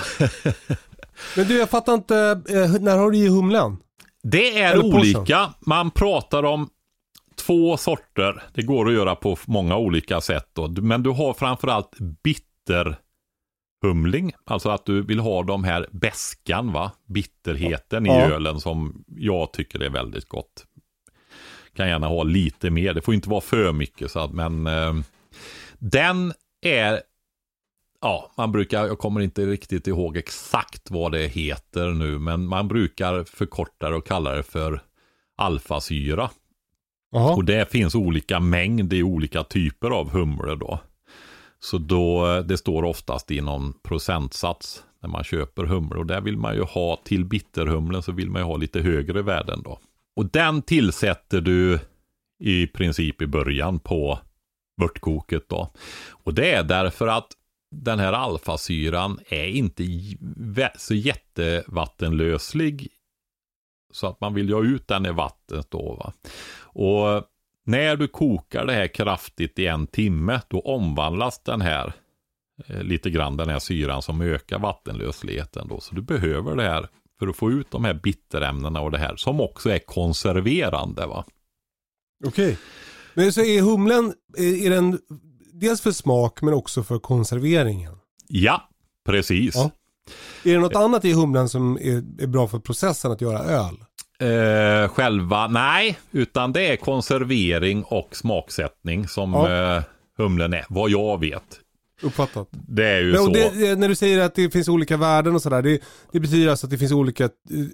[1.36, 2.42] Men du, jag fattar inte.
[2.50, 3.78] Eh, när har du i humlen?
[4.24, 5.00] Det är Eller påsen.
[5.00, 5.54] olika.
[5.60, 6.70] Man pratar om
[7.36, 8.44] två sorter.
[8.54, 10.50] Det går att göra på många olika sätt.
[10.54, 10.68] Då.
[10.68, 11.92] Men du har framförallt
[12.24, 14.34] bitterhumling.
[14.46, 16.92] Alltså att du vill ha de här bäskan, va?
[17.06, 18.22] bitterheten i Ja.
[18.22, 20.66] ölen som jag tycker är väldigt gott.
[21.76, 22.94] Kan gärna ha lite mer.
[22.94, 24.12] Det får inte vara för mycket.
[24.12, 24.94] Så att, men eh,
[25.80, 27.02] den är
[28.08, 32.68] Ja, man brukar, jag kommer inte riktigt ihåg exakt vad det heter nu, men man
[32.68, 34.82] brukar förkorta det och kalla det för
[35.38, 36.30] alfasyra.
[37.12, 37.36] Jaha.
[37.36, 40.80] Och det finns olika mängd i olika typer av humle då.
[41.60, 46.00] Så då, det står oftast i någon procentsats när man köper humle.
[46.00, 49.22] Och där vill man ju ha, till bitterhumlen så vill man ju ha lite högre
[49.22, 49.80] värden då.
[50.16, 51.80] Och den tillsätter du
[52.40, 54.20] i princip i början på
[54.82, 55.74] vörtkoket då.
[56.10, 57.28] Och det är därför att
[57.72, 59.84] den här alfasyran är inte
[60.78, 62.88] så jättevattenlöslig.
[63.92, 65.96] Så att man vill ju ha ut den i vattnet då.
[65.96, 66.14] Va?
[66.60, 67.24] Och
[67.64, 71.94] när du kokar det här kraftigt i en timme, då omvandlas den här
[72.66, 75.80] eh, lite grann den här syran som ökar vattenlösligheten då.
[75.80, 76.88] Så du behöver det här
[77.20, 81.06] för att få ut de här bitterämnena och det här som också är konserverande.
[81.06, 81.26] va.
[82.26, 82.58] Okej.
[83.14, 85.00] Men så är humlen, eh, är den
[85.60, 87.94] dels för smak men också för konserveringen?
[88.28, 88.70] Ja,
[89.06, 89.56] precis.
[89.56, 89.72] Ja.
[90.44, 93.76] Är det något annat i humlen som är, är bra för processen att göra öl?
[94.20, 99.76] Eh, själva, nej, utan det är konservering och smaksättning som Ja.
[99.78, 99.84] eh,
[100.18, 101.60] humlen är, vad jag vet.
[102.02, 102.48] Uppfattat.
[102.52, 103.30] Det är ju Men, så.
[103.30, 105.80] det, när du säger att det finns olika värden och sådär, det,
[106.12, 107.24] det betyder alltså att det finns olika,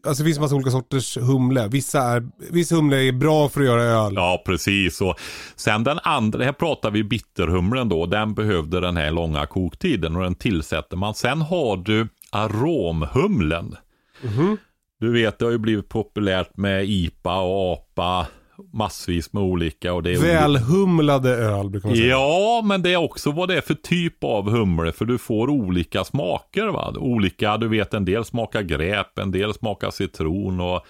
[0.03, 1.67] alltså det finns massa olika sorters humle.
[1.67, 4.13] Vissa, är, vissa humle är bra för att göra öl.
[4.15, 5.01] Ja, precis.
[5.01, 5.15] Och
[5.55, 10.23] sen den andra, här pratar vi bitterhumlen då, den behövde den här långa koktiden och
[10.23, 11.13] den tillsätter man.
[11.15, 13.75] Sen har du aromhumlen.
[14.21, 14.57] Mhm.
[14.99, 18.27] Du vet, det har ju blivit populärt med IPA och APA,
[18.71, 19.93] massvis med olika.
[19.93, 22.09] Och det är Välhumlade öl brukar man säga.
[22.09, 25.49] Ja, men det är också vad det är för typ av humle, för du får
[25.49, 26.67] olika smaker.
[26.67, 26.93] Va?
[26.97, 30.85] Olika, du vet en del smakar gräp, en del smakar citron och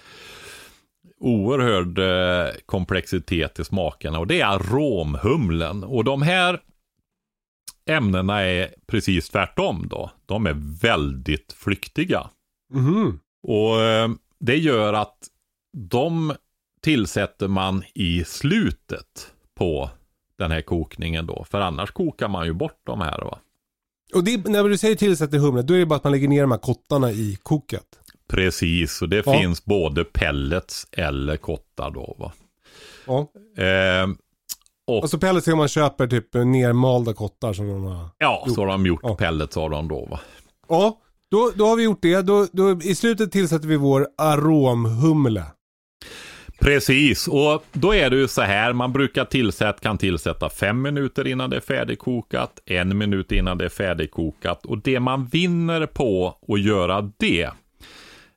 [1.20, 4.18] oerhörd eh, komplexitet i smakerna.
[4.18, 5.84] Och det är aromhumlen.
[5.84, 6.60] Och de här
[7.86, 10.10] ämnena är precis tvärtom då.
[10.26, 12.30] De är väldigt flyktiga.
[12.72, 13.20] Mhm.
[13.46, 14.08] Och eh,
[14.40, 15.18] det gör att
[15.76, 16.32] de
[16.84, 19.90] tillsätter man i slutet på
[20.38, 21.44] den här kokningen då.
[21.50, 23.38] För annars kokar man ju bort de här va.
[24.14, 26.40] Och det, när du säger tillsätter humle, då är det bara att man lägger ner
[26.42, 27.86] de här kottarna i koket.
[28.28, 29.38] Precis, och det Ja.
[29.38, 32.32] finns både pellets eller kottar då va.
[33.06, 33.18] Ja.
[33.64, 34.06] Eh,
[34.86, 38.08] och Och så pellets är om man köper typ nermalda kottar som de har.
[38.18, 39.14] ja, så har de gjort Ja.
[39.16, 40.20] pellets av dem då va.
[40.68, 42.22] Ja, då, då har vi gjort det.
[42.22, 45.44] Då, då, I slutet tillsätter vi vår aromhumle.
[46.58, 51.26] Precis, och då är det ju så här, man brukar tillsätta, kan tillsätta fem minuter
[51.26, 56.38] innan det är färdigkokat, en minut innan det är färdigkokat och det man vinner på
[56.48, 57.50] att göra det,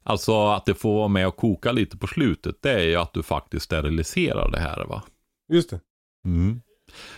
[0.03, 3.13] alltså att det får vara med och koka lite på slutet, det är ju att
[3.13, 5.03] du faktiskt steriliserar det här va.
[5.53, 5.79] Just det.
[6.25, 6.61] Mm.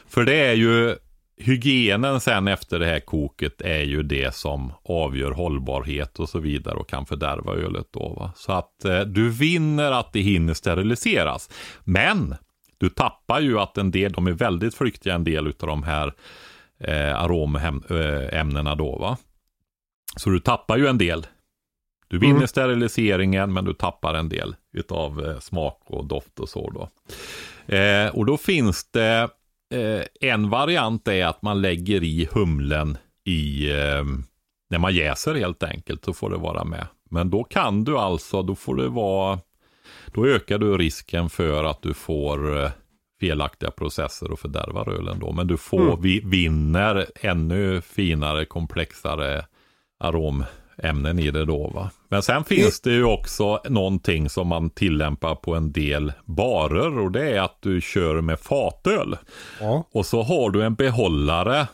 [0.07, 0.95] För det är ju
[1.39, 6.75] hygienen sen efter det här koket är ju det som avgör hållbarhet och så vidare
[6.75, 8.13] och kan fördärva ölet då.
[8.13, 8.31] Va?
[8.35, 11.49] Så att eh, du vinner att det hinner steriliseras.
[11.83, 12.35] Men
[12.77, 16.13] du tappar ju att en del, de är väldigt flyktiga en del av de här
[16.79, 19.17] eh, aromämnena då va.
[20.15, 21.27] Så du tappar ju en del.
[22.07, 22.47] Du vinner Mm.
[22.47, 26.89] steriliseringen men du tappar en del utav eh, smak och doft och så då.
[27.75, 29.29] Eh, och då finns det
[29.73, 34.03] eh, en variant är att man lägger i humlen i eh,
[34.69, 36.87] när man jäser helt enkelt så får det vara med.
[37.09, 39.39] Men då kan du alltså, då får det vara,
[40.13, 42.69] då ökar du risken för att du får eh,
[43.19, 45.31] felaktiga processer och fördärvar ölen då.
[45.31, 46.01] Men du får, Mm.
[46.01, 49.45] vi, vinner ännu finare, komplexare
[50.83, 51.91] aromämnen i det då va.
[52.09, 57.11] Men sen finns det ju också någonting som man tillämpar på en del barer och
[57.11, 59.17] det är att du kör med fatöl.
[59.59, 59.87] Ja.
[59.91, 61.67] Och så har du en behållare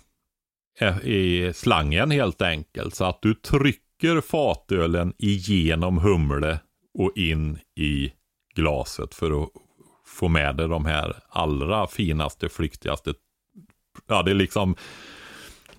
[0.79, 2.95] eh, i slangen helt enkelt.
[2.95, 6.59] Så att du trycker fatölen igenom humle
[6.97, 8.11] och in i
[8.55, 9.49] glaset för att
[10.07, 13.13] få med dig de här allra finaste, flyktigaste.
[14.07, 14.75] Ja, det är liksom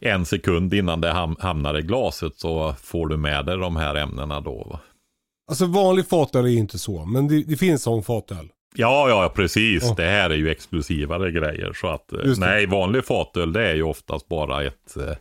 [0.01, 3.95] en sekund innan det ham- hamnar i glaset så får du med dig de här
[3.95, 4.67] ämnena då.
[4.71, 4.81] Va?
[5.51, 8.49] Alltså vanlig fatöl är inte så, men det, det finns sån fatöl.
[8.79, 9.83] Ja, ja, precis.
[9.85, 9.95] Ja.
[9.97, 11.73] Det här är ju exklusivare grejer.
[11.73, 12.41] Så att, eh, det.
[12.41, 15.17] nej, vanlig fatöl det är ju oftast bara ett, eh,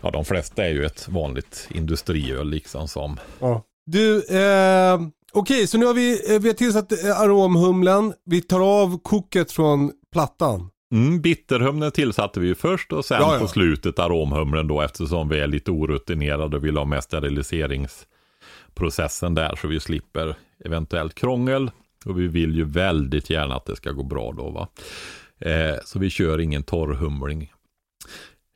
[0.00, 3.62] ja de flesta är ju ett vanligt industriöl liksom som, Ja.
[3.86, 5.00] Du, eh,
[5.32, 8.12] okej så nu har vi, eh, vi har tillsatt aromhumlen.
[8.26, 10.70] Vi tar av koket från plattan.
[10.92, 13.40] Mm, bitterhumlen tillsatte vi ju först och sen Ja, ja.
[13.40, 19.56] på slutet aromhumlen då eftersom vi är lite orutinerade och vill ha med steriliseringsprocessen där
[19.56, 20.34] så vi slipper
[20.64, 21.70] eventuellt krångel.
[22.04, 24.68] Och vi vill ju väldigt gärna att det ska gå bra då va.
[25.38, 27.52] Eh, så vi kör ingen torrhumling.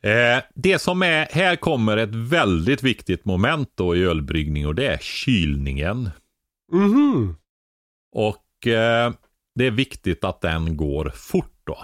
[0.02, 4.86] Eh, det som är, här kommer ett väldigt viktigt moment då i ölbryggning och det
[4.86, 6.10] är kylningen.
[6.72, 7.36] Mhm.
[8.12, 9.12] Och eh,
[9.54, 11.78] det är viktigt att den går fort då.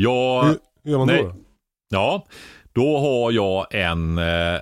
[0.00, 1.22] Jag, Hur, hur gör man nej.
[1.22, 1.34] då?
[1.88, 2.26] ja,
[2.72, 4.60] då har jag en eh,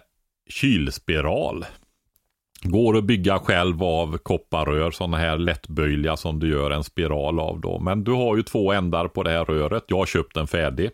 [0.49, 1.64] kylspiral.
[2.62, 7.61] Går att bygga själv av kopparrör, sådana här lättböjliga som du gör en spiral av
[7.61, 7.78] då.
[7.78, 9.84] Men du har ju två ändar på det här röret.
[9.87, 10.91] Jag har köpt den färdig.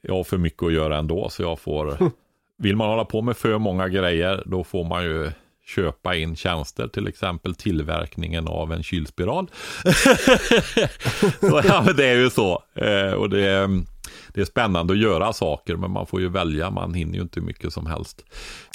[0.00, 1.96] Jag har för mycket att göra ändå så jag får...
[2.58, 5.30] Vill man hålla på med för många grejer då får man ju
[5.66, 9.50] köpa in tjänster, till exempel tillverkningen av en kylspiral.
[11.40, 12.62] så, ja, det är ju så.
[12.74, 13.96] Eh, och det, är-
[14.34, 16.70] det är spännande att göra saker, men man får ju välja.
[16.70, 18.24] Man hinner ju inte mycket som helst.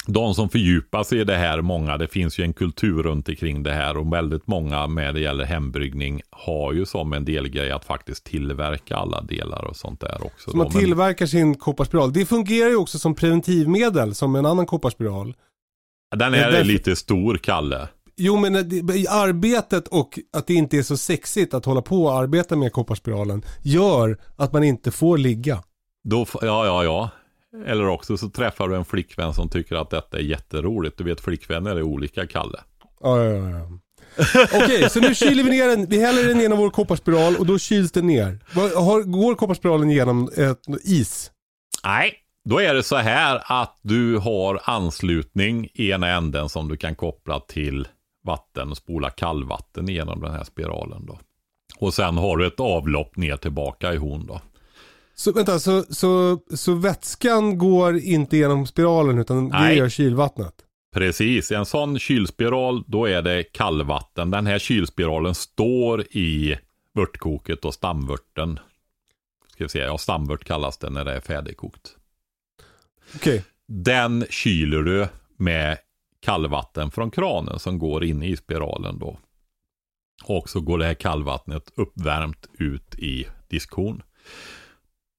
[0.06, 3.62] De som fördjupar sig i det här, många, det finns ju en kultur runt omkring
[3.62, 7.84] det här och väldigt många med det gäller hembryggning har ju som en delgrej att
[7.84, 10.50] faktiskt tillverka alla delar och sånt där också.
[10.50, 12.12] Så man tillverkar sin kopparspiral.
[12.12, 15.34] Det fungerar ju också som preventivmedel som en annan kopparspiral.
[16.16, 17.88] Den är därför- lite stor, Kalle.
[18.16, 18.54] Jo men
[19.10, 23.42] arbetet och att det inte är så sexigt att hålla på och arbeta med kopparspiralen
[23.62, 25.62] gör att man inte får ligga.
[26.04, 27.10] Då, ja, ja, ja.
[27.66, 30.98] Eller också så träffar du en flickvän som tycker att detta är jätteroligt.
[30.98, 32.58] Du vet flickvänner är olika, Kalle.
[33.00, 33.68] Ja, ja, ja.
[34.54, 35.86] Okej, så nu kyler vi ner den.
[35.86, 38.38] Vi häller den genom vår kopparspiral och då kyls den ner.
[39.04, 41.30] Går kopparspiralen genom ett, is?
[41.84, 42.14] Nej,
[42.44, 46.94] då är det så här att du har anslutning i ena änden som du kan
[46.94, 47.88] koppla till
[48.24, 51.18] vatten och spola kallvatten genom den här spiralen då.
[51.78, 54.40] Och sen har du ett avlopp ner tillbaka i hon då.
[55.14, 59.78] Så vänta, så, så, så vätskan går inte genom spiralen utan det Nej.
[59.78, 60.54] gör kylvattnet?
[60.94, 64.30] Precis, i en sån kylspiral då är det kallvatten.
[64.30, 66.58] Den här kylspiralen står i
[66.94, 68.58] vörtkoket och stamvörten.
[69.52, 71.96] Ska vi se, ja stamvört kallas det när det är färdigkokt.
[73.16, 73.40] Okay.
[73.68, 75.78] Den kyler du med
[76.22, 79.18] kallvatten från kranen som går in i spiralen då.
[80.24, 84.02] Och så går det här kallvattnet uppvärmt ut i diskhon.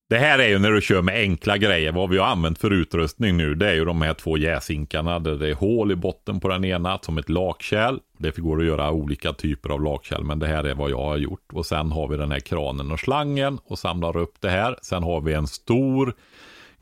[0.10, 1.92] Det här är ju när du kör med enkla grejer.
[1.92, 5.36] Vad vi har använt för utrustning nu det är ju de här två jäsinkarna där
[5.36, 8.00] det är hål i botten på den ena som ett lakkärl.
[8.18, 11.18] Det går att göra olika typer av lakkärl men det här är vad jag har
[11.18, 11.54] gjort.
[11.54, 14.76] Och sen har vi den här kranen och slangen och samlar upp det här.
[14.82, 16.14] Sen har vi en stor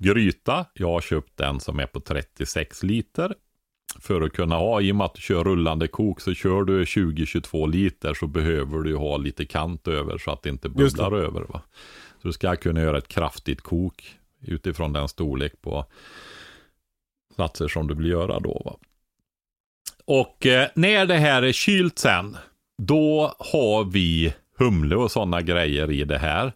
[0.03, 0.65] gryta.
[0.73, 3.33] Jag har köpt den som är på 36 liter.
[3.99, 6.83] För att kunna ha, i och med att du kör rullande kok så kör du
[6.83, 11.03] 20-22 liter så behöver du ha lite kant över så att det inte Just det.
[11.03, 11.41] bubblar över.
[11.41, 11.61] Va?
[12.21, 15.85] Så du ska kunna göra ett kraftigt kok utifrån den storlek på
[17.35, 18.61] satser som du vill göra då.
[18.65, 18.77] Va?
[20.05, 22.37] Och eh, när det här är kylt sen,
[22.77, 26.53] då har vi humle och sådana grejer i det här.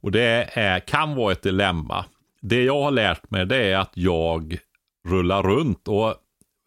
[0.00, 2.04] Och det är, kan vara ett dilemma.
[2.40, 4.58] Det jag har lärt mig det är att jag
[5.08, 6.14] rullar runt och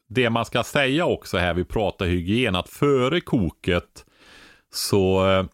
[0.09, 4.05] det man ska säga också här, vi pratar hygien, att före koket
[4.73, 5.45] så eh,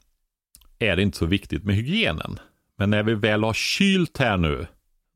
[0.79, 2.39] är det inte så viktigt med hygienen.
[2.77, 4.67] Men när vi väl har kylt här nu,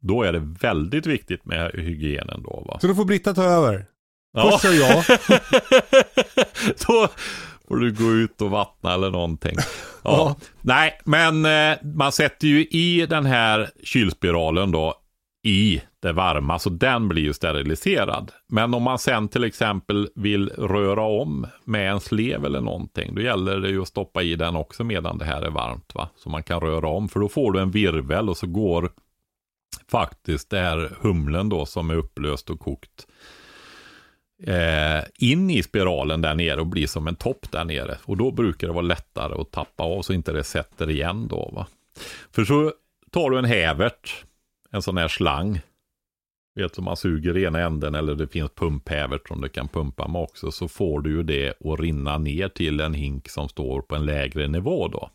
[0.02, 2.80] då är det väldigt viktigt med hygienen då va.
[2.82, 3.86] Så då får Britta ta över.
[4.34, 4.52] Ja.
[4.52, 5.04] Först kör jag.
[6.88, 7.10] Då
[7.70, 9.56] får du gå ut och vattna eller någonting.
[10.04, 10.12] Ja.
[10.12, 10.48] Ja.
[10.62, 14.94] Nej, men eh, man sätter ju i den här kylspiralen då
[15.44, 18.32] i det varma, så den blir ju steriliserad.
[18.48, 23.22] Men om man sen till exempel vill röra om med en slev eller någonting, då
[23.22, 25.96] gäller det ju att stoppa i den också medan det här är varmt.
[25.96, 26.10] va?
[26.16, 28.92] Så man kan röra om, för då får du en virvel och så går
[29.92, 33.08] faktiskt det här humlen då som är upplöst och kokt
[34.44, 37.98] eh, in i spiralen där nere och blir som en topp där nere.
[38.06, 41.52] Och då brukar det vara lättare att tappa av så inte det sätter igen då.
[41.54, 41.68] Va?
[42.32, 42.74] För så
[43.12, 44.26] tar du en hävert,
[44.72, 45.62] en sån här slang.
[46.56, 50.08] Vet som man suger i ena änden eller det finns pumphävert som du kan pumpa
[50.08, 50.52] med också.
[50.52, 54.06] Så får du ju det att rinna ner till en hink som står på en
[54.06, 55.10] lägre nivå då.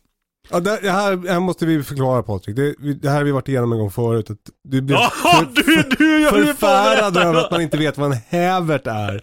[0.51, 2.55] Ja, det, här, det här måste vi förklara Patrik.
[2.55, 4.29] Det, det här har vi varit igenom en gång förut.
[4.29, 8.11] Att du blir Ja, för, du, du på förfärad över att man inte vet vad
[8.11, 9.21] en hävert är.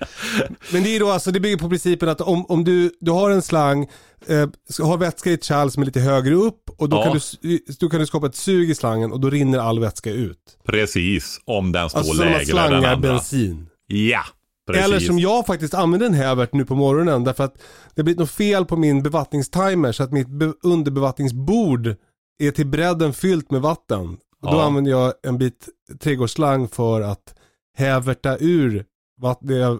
[0.72, 3.30] Men det är då alltså, det bygger på principen att om, om du, du har
[3.30, 3.82] en slang,
[4.26, 4.48] eh,
[4.82, 7.02] har vätska i ett kärl som är lite högre upp och då, Ja.
[7.04, 10.10] kan du, då kan du skapa ett sug i slangen och då rinner all vätska
[10.10, 10.38] ut.
[10.66, 12.96] Precis, om den står Alltså lägre än den slangar andra.
[12.96, 13.66] bensin.
[13.86, 14.22] Ja,
[14.66, 14.84] precis.
[14.84, 17.54] Eller som jag faktiskt använde en hävert nu på morgonen därför att
[17.94, 21.94] det har blivit något fel på min bevattningstimer så att mitt be- underbevattningsbord
[22.42, 24.08] är till bredden fyllt med vatten.
[24.42, 24.64] Och då Ja.
[24.64, 25.68] använder jag en bit
[26.00, 27.34] trädgårdsslang för att
[27.76, 28.84] häverta ur
[29.20, 29.78] vatt- det-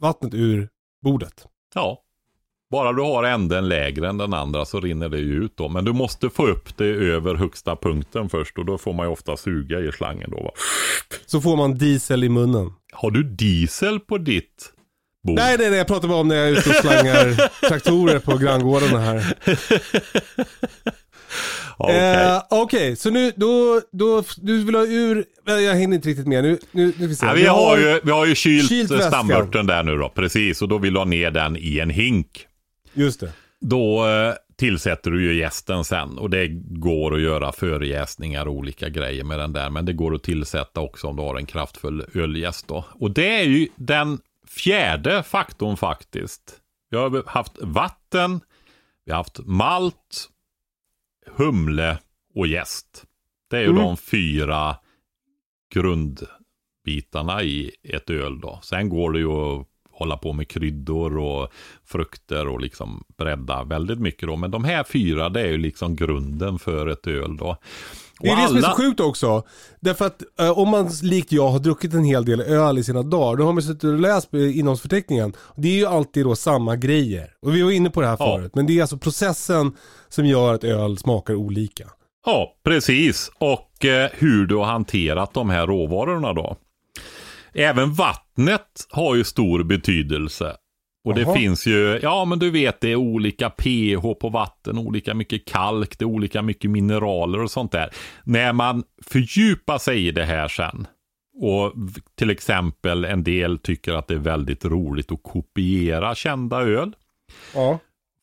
[0.00, 0.68] vattnet ur
[1.04, 1.46] bordet.
[1.74, 2.00] Ja.
[2.70, 5.68] Bara du har änden lägre än den andra så rinner det ju ut då.
[5.68, 9.12] Men du måste få upp det över högsta punkten först och då får man ju
[9.12, 10.50] ofta suga i slangen då va.
[11.26, 12.72] Så får man diesel i munnen.
[12.94, 14.72] Har du diesel på ditt
[15.26, 15.36] bord?
[15.36, 18.36] Nej, nej, nej, jag pratar bara om när jag är ute och slangar traktorer på
[18.38, 19.34] granngårdarna här.
[21.76, 21.96] Okej.
[21.96, 26.26] Eh, Okej, så nu, då, då, du vill ha ur, eh, jag hinner inte riktigt
[26.26, 26.58] med nu.
[26.72, 27.26] Nu, nu vi se.
[27.26, 30.62] Ja, vi, har ju, vi har ju kylt, kylt stamörten där nu då, precis.
[30.62, 32.46] Och då vill du ha ner den i en hink.
[32.94, 33.32] Just det.
[33.60, 36.18] Då eh, tillsätter du ju jästen sen.
[36.18, 39.70] Och det går att göra förjäsningar och olika grejer med den där.
[39.70, 42.84] Men det går att tillsätta också om du har en kraftfull öljäst då.
[42.92, 46.60] Och det är ju den fjärde faktorn faktiskt.
[46.90, 48.40] Vi har haft vatten,
[49.04, 50.30] vi har haft malt,
[51.36, 51.98] humle
[52.34, 53.04] och jäst.
[53.50, 54.76] Det är ju de fyra
[55.74, 58.60] grundbitarna i ett öl då.
[58.62, 59.66] Sen går det ju att
[60.04, 61.48] hålla på med kryddor och
[61.84, 64.36] frukter och liksom bredda väldigt mycket då.
[64.36, 67.56] Men de här fyra det är ju liksom grunden för ett öl då.
[68.20, 69.42] Det är Och det som är så alla- sjukt också.
[69.80, 73.02] Därför att eh, om man likt jag har druckit en hel del öl i sina
[73.02, 75.32] dagar, då har man suttit och läst innehållsförteckningen.
[75.56, 77.30] Det är ju alltid då samma grejer.
[77.42, 78.36] Och vi var inne på det här Ja.
[78.36, 78.52] förut.
[78.54, 79.72] Men det är alltså processen
[80.08, 81.84] som gör att öl smakar olika.
[82.26, 83.30] Ja, precis.
[83.38, 86.56] Och eh, hur du har hanterat de här råvarorna då.
[87.54, 90.56] Även vattnet har ju stor betydelse.
[91.04, 91.34] Och det Jaha.
[91.34, 95.98] finns ju, ja men du vet det är olika pH på vatten, olika mycket kalk,
[95.98, 97.90] det är olika mycket mineraler och sånt där.
[98.24, 100.86] När man fördjupar sig i det här sen,
[101.36, 101.72] och
[102.14, 106.96] till exempel en del tycker att det är väldigt roligt att kopiera kända öl.
[107.54, 107.78] Ja.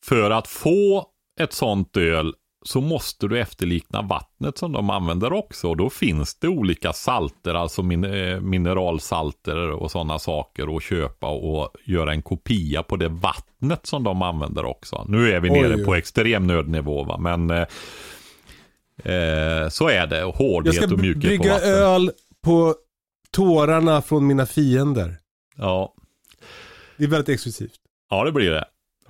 [0.06, 1.06] För att få
[1.40, 2.34] ett sånt öl
[2.64, 5.70] så måste du efterlikna vattnet som de använder också.
[5.70, 11.28] Och då finns det olika salter, alltså min, eh, mineralsalter och sådana saker att köpa
[11.28, 15.06] och göra en kopia på det vattnet som de använder också.
[15.08, 15.86] Nu är vi nere oj.
[15.86, 17.66] på extrem nödnivå va, men eh,
[19.14, 20.24] eh, så är det.
[20.24, 21.70] Och Jag Hårdhet ska och mjukhet på brygga vatten.
[21.70, 22.76] öl på
[23.32, 25.16] tårarna från mina fiender.
[25.56, 25.94] Ja.
[26.98, 27.80] Det är väldigt exklusivt.
[28.10, 28.66] Ja, det blir det.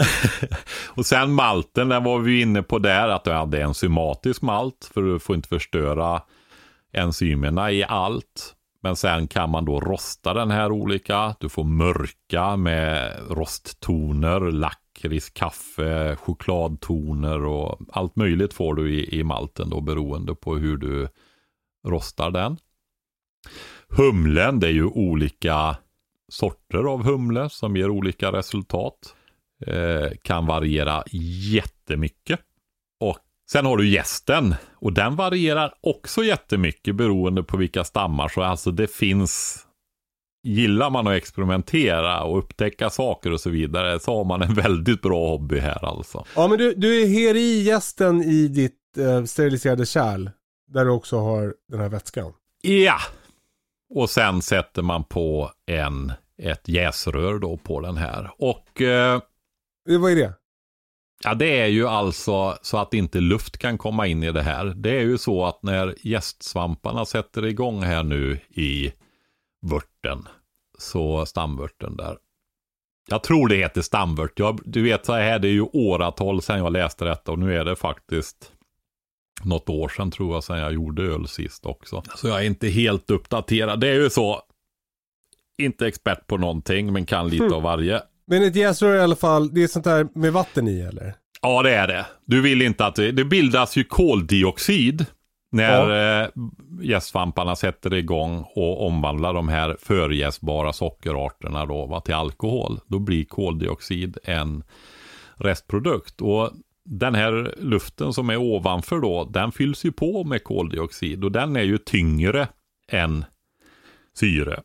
[0.88, 5.02] och sen malten, den var vi inne på där, att du hade enzymatisk malt, för
[5.02, 6.22] du får inte förstöra
[6.94, 8.56] enzymerna i allt.
[8.84, 11.36] Men sen kan man då rosta den här olika.
[11.40, 19.24] Du får mörka med rosttoner, lakrits, kaffe, chokladtoner och allt möjligt får du i, i
[19.24, 21.08] malten då beroende på hur du
[21.88, 22.58] rostar den.
[23.90, 25.78] Humlen, det är ju olika
[26.30, 29.16] sorter av humle som ger olika resultat.
[29.68, 31.04] Eh, kan variera
[31.54, 32.40] jättemycket.
[33.00, 33.18] Och
[33.52, 38.28] sen har du gästen och den varierar också jättemycket beroende på vilka stammar.
[38.28, 39.66] Så alltså det finns
[40.44, 45.02] Gillar man att experimentera och upptäcka saker och så vidare så har man en väldigt
[45.02, 46.26] bra hobby här alltså.
[46.36, 50.30] Ja men du, du är i gästen i ditt eh, steriliserade kärl.
[50.68, 52.34] Där du också har den här vätskan.
[52.62, 52.98] Ja!
[53.94, 58.32] Och sen sätter man på en, ett jäsrör då på den här.
[58.38, 59.22] Och Eh,
[59.86, 60.34] Vad är det?
[61.24, 64.66] Ja, det är ju alltså så att inte luft kan komma in i det här.
[64.66, 68.94] Det är ju så att när gästsvamparna sätter igång här nu i
[69.62, 70.28] vörten,
[70.78, 72.18] så stamvörten där.
[73.10, 74.40] Jag tror det heter stamvört.
[74.40, 77.58] Jag, du vet så här, det är ju åratal sedan jag läste detta och nu
[77.58, 78.52] är det faktiskt
[79.44, 82.04] något år sedan tror jag sedan jag gjorde öl sist också.
[82.16, 83.80] Så jag är inte helt uppdaterad.
[83.80, 84.42] Det är ju så,
[85.58, 87.56] inte expert på någonting men kan lite Mm.
[87.56, 88.02] av varje.
[88.32, 91.14] Men ett jäsrör i alla fall, det är sånt där med vatten i eller?
[91.42, 92.06] Ja, det är det.
[92.26, 95.06] Du vill inte att det, det bildas ju koldioxid
[95.52, 96.30] när eh,
[96.82, 102.80] jästsvamparna sätter igång och omvandlar de här förjäsbara sockerarterna då, va, till alkohol.
[102.88, 104.64] Då blir koldioxid en
[105.36, 106.22] restprodukt.
[106.22, 106.52] Och
[106.86, 111.56] den här luften som är ovanför då, den fylls ju på med koldioxid och den
[111.56, 112.48] är ju tyngre
[112.92, 113.26] än
[114.14, 114.62] syre.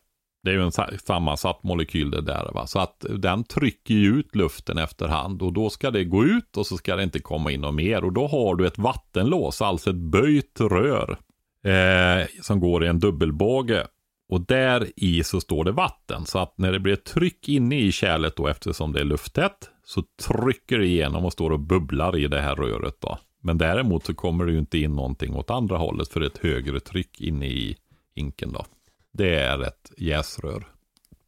[0.47, 2.51] Det är ju en sammansatt molekyl det där.
[2.53, 2.67] Va?
[2.67, 6.67] Så att den trycker ju ut luften efterhand och då ska det gå ut och
[6.67, 8.03] så ska det inte komma in något mer.
[8.03, 11.17] Och då har du ett vattenlås, alltså ett böjt rör
[11.63, 13.87] eh, som går i en dubbelbåge.
[14.29, 16.25] Och där i så står det vatten.
[16.25, 19.69] Så att när det blir ett tryck inne i kärlet då eftersom det är lufttätt
[19.85, 23.17] så trycker det igenom och står och bubblar i det här röret då.
[23.43, 26.79] Men däremot så kommer det ju inte in någonting åt andra hållet för ett högre
[26.79, 27.75] tryck inne i
[28.15, 28.65] inken då.
[29.17, 30.67] Det är ett jäsrör.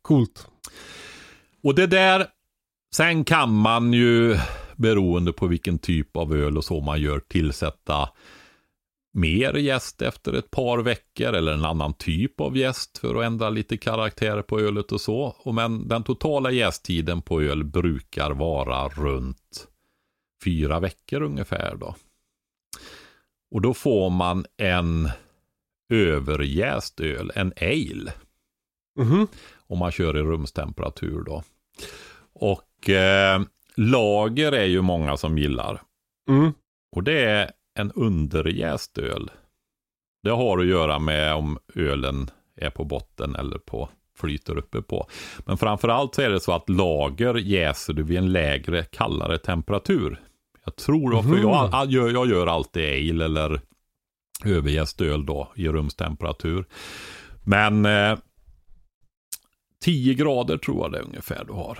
[0.02, 0.48] Coolt.
[1.64, 2.28] Och det där,
[2.96, 4.38] sen kan man ju
[4.76, 8.10] beroende på vilken typ av öl och så man gör tillsätta
[9.14, 13.50] mer jäst efter ett par veckor eller en annan typ av jäst för att ändra
[13.50, 15.36] lite karaktär på ölet och så.
[15.40, 19.68] Och men den totala jästtiden på öl brukar vara runt
[20.44, 21.96] fyra veckor ungefär då.
[23.52, 25.10] Och då får man en
[25.90, 28.14] överjäst öl, en ale
[29.00, 29.28] Mhm.
[29.68, 31.44] om man kör i rumstemperatur då.
[32.34, 33.42] Och eh,
[33.76, 35.82] lager är ju många som gillar.
[36.30, 36.54] Mm.
[36.96, 39.32] Och det är en underjäst öl.
[40.24, 45.08] Det har att göra med om ölen är på botten eller på flyter uppe på.
[45.46, 50.22] Men framförallt så är det så att lager jäser du vid en lägre, kallare temperatur.
[50.66, 53.62] Jag tror, för jag, jag, gör, jag gör alltid ale eller
[54.46, 56.66] övergäst öl då i rumstemperatur.
[57.44, 58.18] Men eh,
[59.82, 61.80] 10 grader tror jag det är ungefär du har.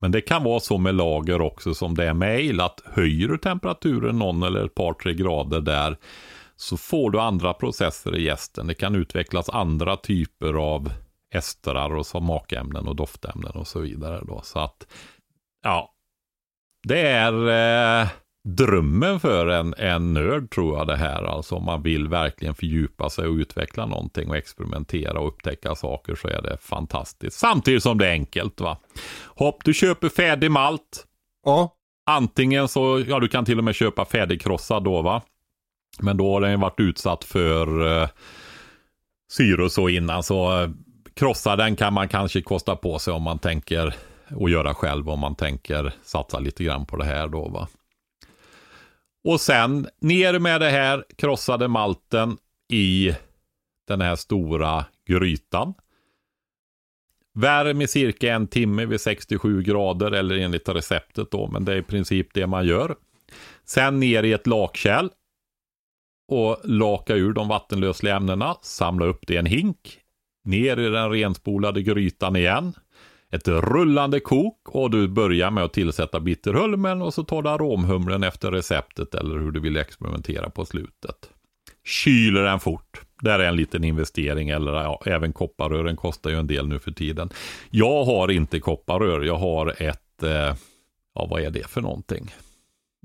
[0.00, 3.28] Men det kan vara så med lager också som det är med ale, att höjer
[3.28, 5.96] du temperaturen någon eller ett par, tre grader där
[6.56, 8.66] så får du andra processer i jästen.
[8.66, 10.92] Det kan utvecklas andra typer av
[11.34, 14.24] estrar och smakämnen och doftämnen och så vidare.
[14.26, 14.40] Då.
[14.44, 14.86] Så att,
[15.62, 15.94] ja,
[16.88, 17.32] det är
[18.02, 18.08] eh,
[18.44, 21.22] drömmen för en, en nörd tror jag det här.
[21.22, 26.14] Alltså om man vill verkligen fördjupa sig och utveckla någonting och experimentera och upptäcka saker
[26.14, 27.38] så är det fantastiskt.
[27.38, 28.78] Samtidigt som det är enkelt va.
[29.24, 31.06] Hopp, du köper färdig malt.
[31.44, 31.74] Ja.
[32.06, 35.22] Antingen så, ja du kan till och med köpa färdigkrossad då va.
[35.98, 38.08] Men då har den ju varit utsatt för eh,
[39.32, 40.22] syre och så innan.
[40.22, 40.70] Så eh,
[41.14, 43.94] krossa den kan man kanske kosta på sig om man tänker
[44.36, 47.68] och göra själv om man tänker satsa lite grann på det här då va.
[49.24, 52.36] Och sen ner med det här krossade malten
[52.72, 53.14] i
[53.88, 55.74] den här stora grytan.
[57.34, 61.76] Värm i cirka en timme vid 67 grader eller enligt receptet då, men det är
[61.76, 62.96] i princip det man gör.
[63.64, 65.08] Sen ner i ett lakkärl
[66.28, 69.98] och laka ur de vattenlösliga ämnena, samla upp det i en hink,
[70.44, 72.72] ner i den renspolade grytan igen.
[73.32, 78.22] Ett rullande kok och du börjar med att tillsätta bitterhulmen och så tar du aromhumlen
[78.22, 81.30] efter receptet eller hur du vill experimentera på slutet.
[81.84, 83.00] Kyler den fort.
[83.22, 86.90] Där är en liten investering eller ja, även kopparrören kostar ju en del nu för
[86.90, 87.30] tiden.
[87.70, 90.56] Jag har inte kopparrör, jag har ett, eh,
[91.14, 92.34] ja vad är det för någonting?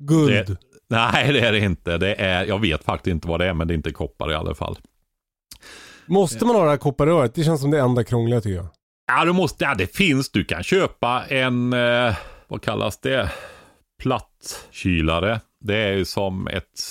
[0.01, 0.31] Guld.
[0.31, 1.97] Det, nej det är det inte.
[1.97, 4.35] Det är, jag vet faktiskt inte vad det är men det är inte koppar i
[4.35, 4.77] alla fall.
[6.05, 7.35] Måste man ha det här kopparröret?
[7.35, 8.67] Det känns som det enda krångliga tycker jag.
[9.07, 10.31] Ja, du måste, ja det finns.
[10.31, 12.15] Du kan köpa en, eh,
[12.47, 13.31] vad kallas det?
[14.03, 15.41] Plattkylare.
[15.59, 16.81] Det är ju som ett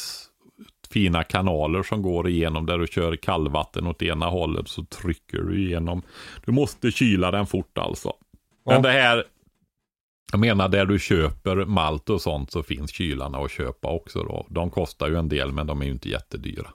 [0.90, 5.60] fina kanaler som går igenom där du kör kallvatten åt ena hållet så trycker du
[5.66, 6.02] igenom.
[6.44, 8.12] Du måste kyla den fort alltså.
[8.66, 8.80] Men Ja.
[8.80, 9.24] det här,
[10.32, 14.46] jag menar där du köper malt och sånt så finns kylarna att köpa också då.
[14.50, 16.70] De kostar ju en del men de är ju inte jättedyra.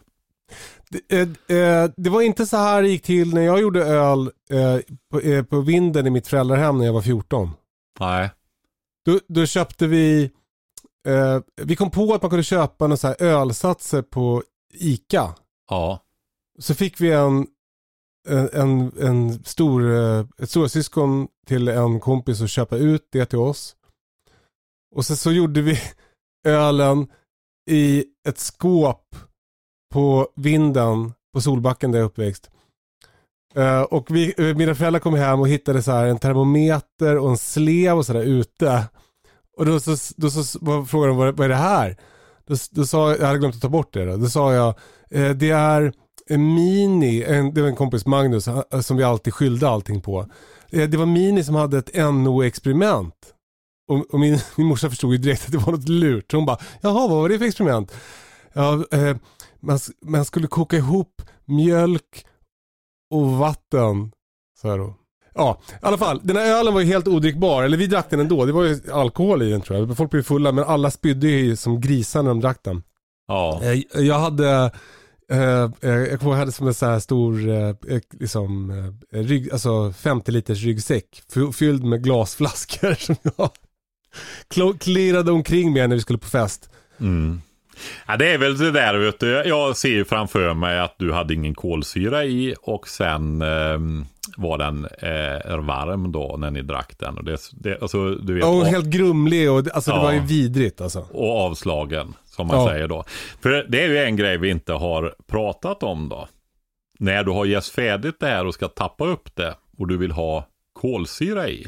[0.90, 4.32] Det, eh, eh, det var inte så här det gick till när jag gjorde öl
[4.50, 4.80] eh,
[5.12, 7.50] på, eh, på vinden i mitt föräldrahem när jag var 14.
[8.00, 8.30] Nej,
[9.06, 10.32] Då, då köpte vi,
[11.62, 15.36] vi kom på att man kunde köpa några så här ölsatser på ICA.
[15.70, 16.00] ja,
[16.60, 17.48] Så fick vi en,
[18.30, 19.92] en, en, en stor,
[20.42, 23.76] ett storasyskon till en kompis att köpa ut det till oss.
[24.96, 25.80] Och sen så gjorde vi
[26.48, 27.08] ölen
[27.70, 29.16] i ett skåp
[29.92, 32.50] på vinden på Solbacken där jag är uppväxt.
[33.58, 37.30] Uh, och vi, eh, mina föräldrar kom hem och hittade så här en termometer och
[37.30, 38.84] en slev och sådär ute.
[39.58, 40.44] Och då så, då så
[40.86, 41.98] frågade de vad, vad är det här?
[42.48, 44.18] Då, då sa jag, jag hade glömt att ta bort det då.
[44.18, 44.68] Då sa jag,
[45.10, 45.94] eh, det är
[46.30, 50.28] en Mini, en, det var en kompis Magnus eh, som vi alltid skyllde allting på.
[50.70, 53.16] Det var Mini som hade ett NO-experiment.
[53.88, 56.34] Och, och, min, min morsa förstod ju direkt att det var något lurt.
[56.34, 57.94] Hon bara, jaha vad var det för experiment?
[58.54, 59.16] Ja, eh,
[59.62, 62.26] man, man skulle koka ihop mjölk
[63.10, 64.12] och vatten.
[64.62, 64.96] Så här då.
[65.34, 66.22] Ja, i alla fall.
[66.24, 67.64] Den här ölen var ju helt odrickbar.
[67.64, 68.46] Eller vi drack den ändå.
[68.46, 69.98] Det var ju alkohol i den tror jag.
[69.98, 72.84] Folk blev fulla men alla spydde ju som grisar när de drack den.
[73.28, 73.62] Ja.
[73.64, 74.72] Eh, jag hade
[75.34, 78.72] Uh, jag kommer hade som en så här stor, liksom,
[79.12, 81.22] rygg, alltså 50 liters ryggsäck
[81.54, 86.70] fylld med glasflaskor som jag klirrade omkring med när vi skulle på fest.
[87.00, 87.42] Mm.
[88.08, 89.28] Ja, det är väl det där, vet du.
[89.28, 93.80] Jag ser ju framför mig att du hade ingen kolsyra i och sen eh,
[94.38, 97.18] var den eh, varm då när ni drack den.
[97.18, 100.20] Och det, det, alltså, du vet, och helt grumlig och alltså, ja, det var ju
[100.20, 101.06] vidrigt alltså.
[101.12, 102.68] Och avslagen, som man ja.
[102.68, 103.04] säger då.
[103.42, 106.28] För det är ju en grej vi inte har pratat om då.
[107.00, 110.12] När du har jäst färdigt det här och ska tappa upp det och du vill
[110.12, 111.68] ha kolsyra i.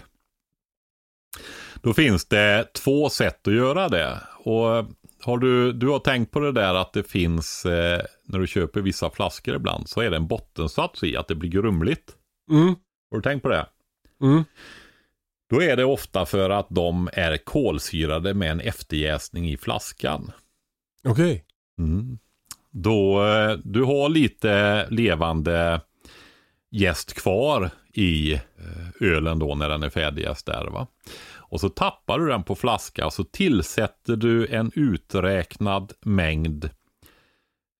[1.81, 4.17] Då finns det två sätt att göra det.
[4.37, 4.85] Och
[5.23, 8.81] har du, du har tänkt på det där att det finns, eh, när du köper
[8.81, 12.15] vissa flaskor ibland, så är det en bottensats i att det blir grumligt.
[12.49, 12.75] Mm.
[13.11, 13.65] Har du tänkt på det?
[14.21, 14.43] Mm.
[15.49, 20.31] Då är det ofta för att de är kolsyrade med en efterjäsning i flaskan.
[21.03, 21.23] Okej.
[21.23, 21.41] Okay.
[21.87, 22.17] Mm.
[22.71, 25.81] Då, eh, du har lite levande
[26.71, 28.39] gäst kvar i eh,
[28.99, 30.87] ölen då när den är färdigjäst där va.
[31.53, 36.65] Och så tappar du den på flaska och så tillsätter du en uträknad mängd.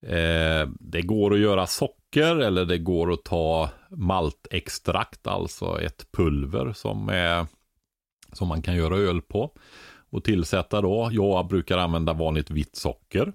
[0.05, 6.73] Eh, det går att göra socker eller det går att ta maltextrakt, alltså ett pulver
[6.73, 7.45] som, är,
[8.33, 9.51] som man kan göra öl på.
[10.09, 11.09] Och tillsätta då.
[11.11, 13.33] Jag brukar använda vanligt vitt socker.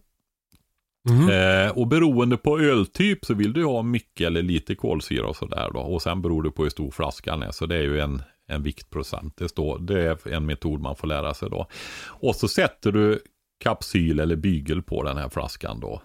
[1.08, 1.28] Mm.
[1.30, 5.70] Eh, och beroende på öltyp så vill du ha mycket eller lite kolsyra och sådär
[5.74, 5.80] då.
[5.80, 7.50] Och sen beror det på hur stor flaskan är.
[7.50, 9.36] Så det är ju en, en viktprocent.
[9.36, 11.66] Det, står, det är en metod man får lära sig då.
[12.04, 13.22] Och så sätter du
[13.64, 16.02] kapsyl eller bygel på den här flaskan då.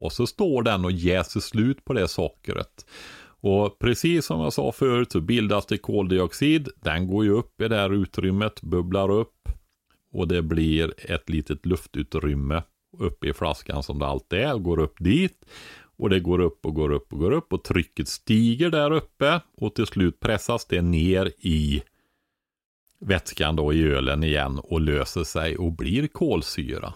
[0.00, 2.86] Och så står den och jäser slut på det sockret.
[3.40, 6.68] Och precis som jag sa förut så bildas det koldioxid.
[6.76, 9.48] Den går ju upp i det här utrymmet, bubblar upp.
[10.12, 12.62] Och det blir ett litet luftutrymme
[12.98, 14.58] uppe i flaskan som det alltid är.
[14.58, 15.46] Går upp dit.
[15.98, 19.40] Och det går upp och går upp och går upp och trycket stiger där uppe
[19.56, 21.82] och till slut pressas det ner i
[22.98, 26.94] vätskan då i ölen igen och löser sig och blir kolsyra.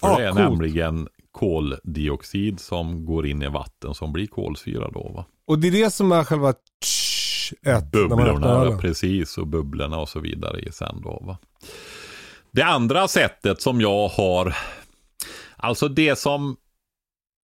[0.00, 0.50] För ah, det är coolt.
[0.50, 5.24] nämligen koldioxid som går in i vatten som blir kolsyra då va.
[5.44, 6.50] Och det är det som är själva
[7.66, 11.38] ett, Bubblorna, precis, och bubblorna och så vidare i sen då va.
[12.50, 14.56] Det andra sättet som jag har,
[15.56, 16.56] alltså det som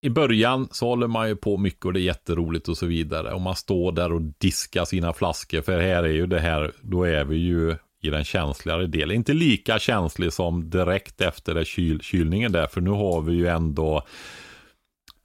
[0.01, 3.33] i början så håller man ju på mycket och det är jätteroligt och så vidare.
[3.33, 5.61] Och man står där och diskar sina flaskor.
[5.61, 9.17] För här är ju det här, då är vi ju i den känsligare delen.
[9.17, 12.67] Inte lika känslig som direkt efter det kyl, kylningen där.
[12.67, 14.03] För nu har vi ju ändå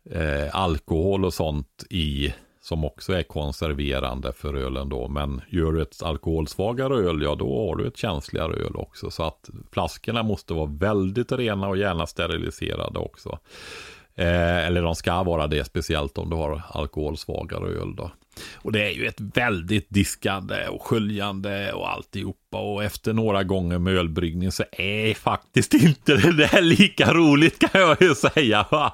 [0.09, 5.07] eh, alkohol och sånt i som också är konserverande för ölen då.
[5.07, 9.11] Men gör du ett alkoholsvagare öl, ja då har du ett känsligare öl också.
[9.11, 13.39] Så att flaskorna måste vara väldigt rena och gärna steriliserade också.
[14.15, 18.11] Eh, eller de ska vara det, speciellt om du har alkoholsvagare öl då.
[18.55, 22.57] Och det är ju ett väldigt diskande och sköljande och alltihopa.
[22.57, 27.81] Och efter några gånger med ölbryggning så är faktiskt inte det där lika roligt kan
[27.81, 28.65] jag ju säga.
[28.71, 28.93] Va?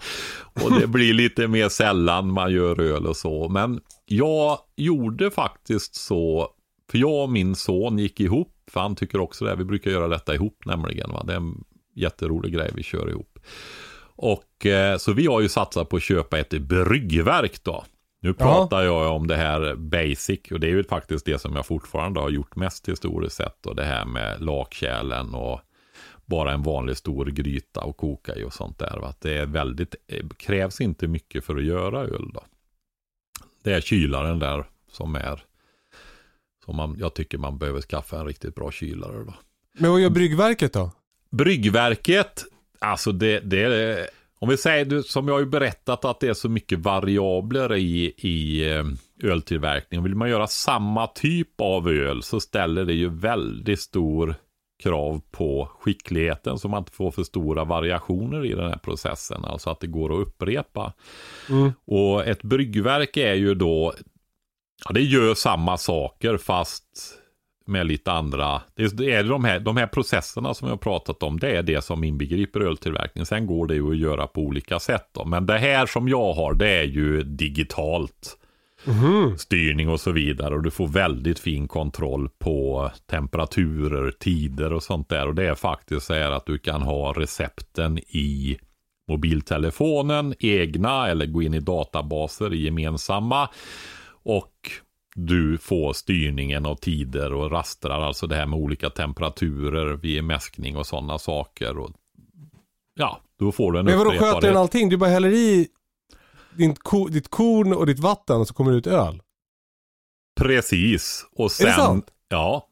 [0.64, 3.50] Och det blir lite mer sällan man gör öl och så.
[3.50, 6.50] Men jag gjorde faktiskt så,
[6.92, 8.56] för jag och min son gick ihop.
[8.72, 11.12] För han tycker också det, vi brukar göra detta ihop nämligen.
[11.12, 11.24] Va?
[11.28, 11.64] Det är en
[11.96, 13.40] jätterolig grej vi kör ihop.
[14.22, 17.86] Och eh, så vi har ju satsat på att köpa ett bryggverk då.
[18.22, 19.04] Nu pratar ja.
[19.04, 22.30] jag om det här basic och det är ju faktiskt det som jag fortfarande har
[22.30, 23.66] gjort mest historiskt sett.
[23.66, 25.62] Och det här med lakkärlen och
[26.26, 29.06] bara en vanlig stor gryta och koka i och sånt där.
[29.10, 32.44] Att det är väldigt, eh, krävs inte mycket för att göra öl då.
[33.64, 35.44] Det är kylaren där som är,
[36.66, 39.34] som man, jag tycker man behöver skaffa en riktigt bra kylare då.
[39.74, 40.92] Men vad gör bryggverket då?
[41.32, 42.46] Bryggverket,
[42.80, 46.50] alltså det, det om vi säger, som jag har ju berättat, att det är så
[46.50, 48.84] mycket variabler i, i eh,
[49.24, 50.04] öltillverkning.
[50.04, 54.36] Vill man göra samma typ av öl så ställer det ju väldigt stor
[54.84, 59.46] krav på skickligheten så man inte får för stora variationer i den här processen.
[59.46, 60.94] Alltså att det går att upprepa.
[61.50, 61.72] Mm.
[61.86, 63.94] Och ett bryggverk är ju då,
[64.86, 67.19] ja det gör samma saker fast
[67.70, 71.40] med lite andra, det är de här, de här processerna som jag har pratat om,
[71.40, 73.26] det är det som inbegriper öltillverkning.
[73.26, 75.26] Sen går det ju att göra på olika sätt då.
[75.26, 78.38] Men det här som jag har, det är ju digitalt.
[79.38, 80.56] Styrning och så vidare.
[80.56, 85.28] Och du får väldigt fin kontroll på temperaturer, tider och sånt där.
[85.28, 88.58] Och det är faktiskt så här att du kan ha recepten i
[89.08, 93.50] mobiltelefonen, egna eller gå in i databaser i gemensamma.
[94.24, 94.54] Och
[95.16, 100.78] du får styrningen av tider och rastrar, alltså det här med olika temperaturer vid mäskning
[100.78, 101.78] och sådana saker.
[101.78, 101.92] Och,
[102.94, 104.90] ja, då får du en Men vadå sköter den allting?
[104.90, 105.68] Du bara häller i
[106.58, 109.22] din ko, ditt korn och ditt vatten och så kommer det ut öl?
[110.40, 111.26] Precis.
[111.32, 111.66] Och Är sen...
[111.66, 112.06] det sant?
[112.30, 112.66] Ja.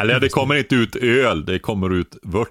[0.00, 2.50] Eller det kommer inte ut öl, det kommer ut vört.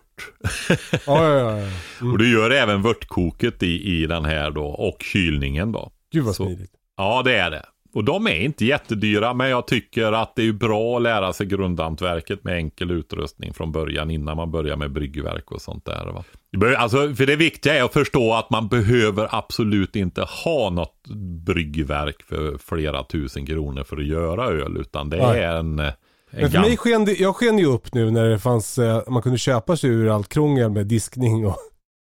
[1.06, 1.52] Ja, ja, ja.
[1.52, 1.72] Mm.
[2.12, 5.92] Och du gör även vörtkoket i, i den här då, och kylningen då.
[6.12, 6.72] Gud vad Så- smidigt.
[6.98, 7.66] Ja, det är det.
[7.94, 11.46] Och de är inte jättedyra, men jag tycker att det är bra att lära sig
[11.46, 16.06] grundhantverket med enkel utrustning från början innan man börjar med bryggverk och sånt där.
[16.06, 16.24] Va?
[16.52, 21.08] Det Alltså, för det viktiga är att förstå att man behöver absolut inte ha något
[21.46, 25.40] bryggverk för flera tusen kronor för att göra öl, utan det Nej.
[25.40, 25.92] är en, en
[26.32, 29.22] Men för mig sken det, jag sken ju upp nu när det fanns, eh, man
[29.22, 31.58] kunde köpa sig ur allt krångel med diskning och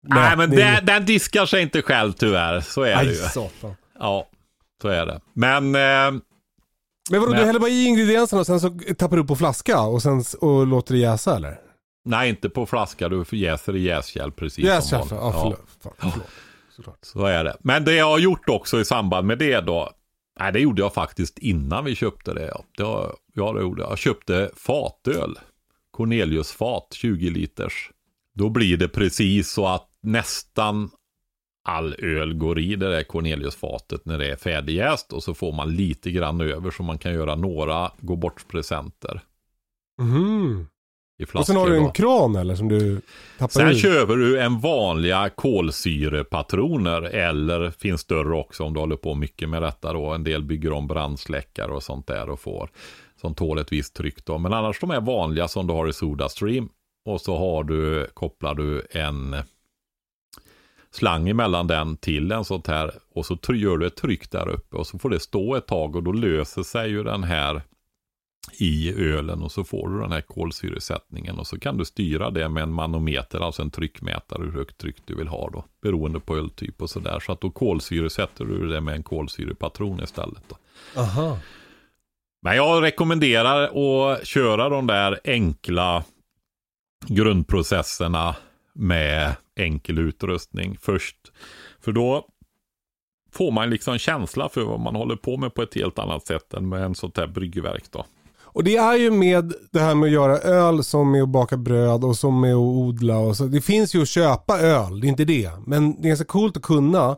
[0.08, 2.60] Nej, men den, den diskar sig inte själv tyvärr.
[2.60, 3.14] Så är det Aj, ju.
[3.14, 3.74] satan.
[3.98, 4.28] Ja,
[4.84, 5.20] så är det.
[5.32, 6.20] Men eh,
[7.10, 9.80] Men vadå, Men- du häller bara i ingredienserna och sen så tappar du på flaska
[9.80, 11.58] och sen och låter det jäsa eller?
[12.04, 13.08] nej, inte på flaska.
[13.08, 15.58] Du jäser i jäskärl precis Jäsa, som ja, vanligt.
[15.80, 15.96] förlåt.
[15.98, 16.28] Fan, förlåt.
[16.76, 16.98] Såklart.
[17.02, 17.56] Så är det.
[17.60, 19.90] Men det jag har gjort också i samband med det då.
[20.40, 22.46] Nej, det gjorde jag faktiskt innan vi köpte det.
[22.46, 23.90] Ja, det, har- ja, det gjorde jag.
[23.90, 25.38] Jag köpte fatöl.
[25.90, 27.90] Cornelius fat, 20 liters.
[28.34, 30.90] Då blir det precis så att nästan
[31.64, 35.12] all öl går i det där Cornelius-fatet när det är färdigjäst.
[35.12, 39.20] Och så får man lite grann över så man kan göra några gå bort-presenter
[41.18, 41.86] i Och sen har du då.
[41.86, 43.00] en kran eller som du
[43.38, 43.74] tappar Sen ur?
[43.74, 49.62] köper du en vanliga kolsyrepatroner eller finns större också om du håller på mycket med
[49.62, 50.06] detta då.
[50.06, 52.70] En del bygger om brandsläckare och sånt där och får
[53.20, 54.38] som tål ett visst tryck då.
[54.38, 56.68] Men annars de är vanliga som du har i Sodastream.
[57.06, 59.36] Och så har du, kopplar du en
[60.94, 64.76] slang emellan den till en sånt här och så gör du ett tryck där uppe
[64.76, 67.62] och så får det stå ett tag och då löser sig ju den här
[68.58, 72.48] i ölen och så får du den här kolsyresättningen och så kan du styra det
[72.48, 76.36] med en manometer, alltså en tryckmätare hur högt tryck du vill ha då, beroende på
[76.36, 77.20] öltyp och sådär.
[77.20, 80.42] Så att då kolsyresätter du det med en kolsyrepatron istället.
[80.48, 80.56] Då.
[81.00, 81.38] Aha.
[82.42, 86.04] Men jag rekommenderar att köra de där enkla
[87.06, 88.36] grundprocesserna
[88.72, 91.16] med enkel utrustning först.
[91.80, 92.26] För då
[93.32, 96.54] får man liksom känsla för vad man håller på med på ett helt annat sätt
[96.54, 98.04] än med en sånt här bryggverk då.
[98.54, 101.56] Och det är ju med det här med att göra öl som med att baka
[101.56, 103.44] bröd och som med att odla och så.
[103.44, 105.50] Det finns ju att köpa öl, det är inte det.
[105.66, 107.16] Men det är ganska coolt att kunna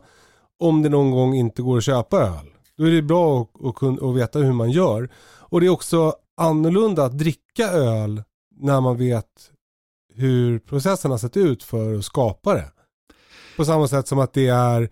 [0.59, 2.45] om det någon gång inte går att köpa öl.
[2.77, 5.09] Då är det bra att, att, att veta hur man gör.
[5.39, 8.23] Och det är också annorlunda att dricka öl
[8.59, 9.51] när man vet
[10.17, 12.71] hur processen har sett ut för att skapa det.
[13.57, 14.89] På samma sätt som att det är,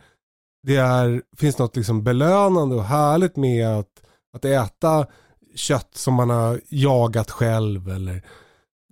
[0.64, 4.04] det är, finns något liksom belönande och härligt med att,
[4.34, 5.08] att äta
[5.56, 8.22] kött som man har jagat själv eller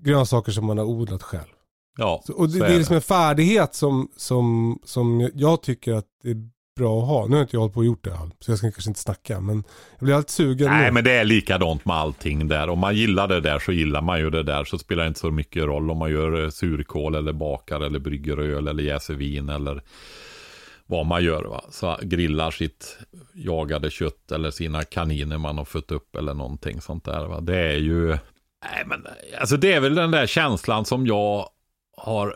[0.01, 1.53] grönsaker som man har odlat själv.
[1.97, 5.61] Ja, Så, och det, så det är är liksom en färdighet som, som, som jag
[5.61, 7.27] tycker att det är bra att ha.
[7.27, 8.99] Nu har inte jag hållit på och gjort det allt, så jag ska kanske inte
[8.99, 9.39] snacka.
[9.39, 9.63] Men
[9.99, 10.91] jag blir alltid sugen Nej, nu.
[10.91, 12.69] men det är likadant med allting där.
[12.69, 14.63] Om man gillar det där så gillar man ju det där.
[14.63, 17.99] Så spelar det inte så mycket roll om man gör eh, surkål eller bakar eller
[17.99, 19.81] brygger öl eller jäser vin eller
[20.85, 21.43] vad man gör.
[21.43, 21.63] Va?
[21.69, 22.97] Så grillar sitt
[23.33, 27.25] jagade kött eller sina kaniner man har fött upp eller någonting sånt där.
[27.25, 27.41] Va?
[27.41, 29.07] Det är ju, nej men
[29.39, 31.49] alltså det är väl den där känslan som jag
[31.97, 32.35] har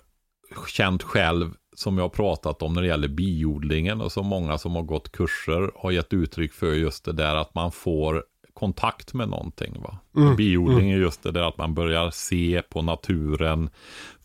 [0.67, 4.75] känt själv som jag har pratat om när det gäller biodlingen och så många som
[4.75, 8.23] har gått kurser har gett uttryck för just det där att man får
[8.53, 9.81] kontakt med någonting.
[9.81, 9.97] Va?
[10.15, 13.69] Mm, Biodling är just det där att man börjar se på naturen,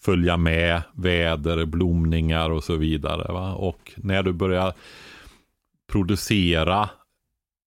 [0.00, 3.32] följa med väder, blomningar och så vidare.
[3.32, 3.54] Va?
[3.54, 4.72] Och när du börjar
[5.92, 6.90] producera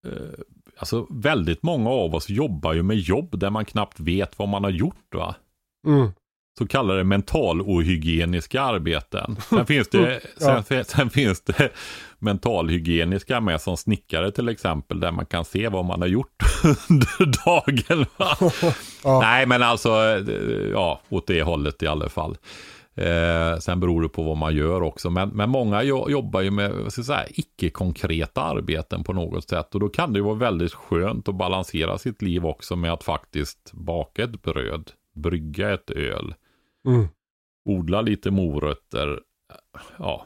[0.05, 0.39] eh,
[0.77, 4.63] Alltså väldigt många av oss jobbar ju med jobb där man knappt vet vad man
[4.63, 5.15] har gjort.
[5.15, 5.35] va
[5.87, 6.11] Mm.
[6.57, 9.37] Så kallade mentalohygieniska arbeten.
[9.49, 11.69] Sen finns det, sen, sen finns det
[12.19, 16.43] mentalhygieniska med som snickare till exempel, där man kan se vad man har gjort.
[16.89, 18.05] under dagen.
[19.03, 19.19] ja.
[19.19, 19.89] Nej, men alltså,
[20.71, 22.37] ja, åt det hållet i alla fall.
[22.97, 25.09] Eh, sen beror det på vad man gör också.
[25.09, 26.71] Men, men många jobbar ju med
[27.29, 29.75] icke-konkreta arbeten på något sätt.
[29.75, 33.03] Och då kan det ju vara väldigt skönt att balansera sitt liv också med att
[33.03, 36.33] faktiskt baka ett bröd, brygga ett öl,
[36.85, 37.07] mm.
[37.65, 39.19] odla lite morötter.
[39.97, 40.25] Ja,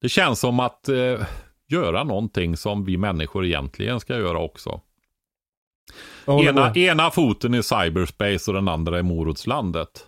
[0.00, 1.26] det känns som att eh,
[1.68, 4.80] göra någonting som vi människor egentligen ska göra också.
[6.26, 10.06] Ena, ena foten i cyberspace och den andra i morotslandet.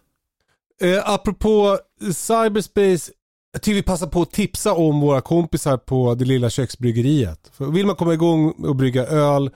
[0.83, 1.79] Eh, apropå
[2.15, 3.13] cyberspace,
[3.53, 7.51] jag tycker vi passar på att tipsa om våra kompisar på det lilla köksbryggeriet.
[7.53, 9.51] För vill man komma igång och brygga öl,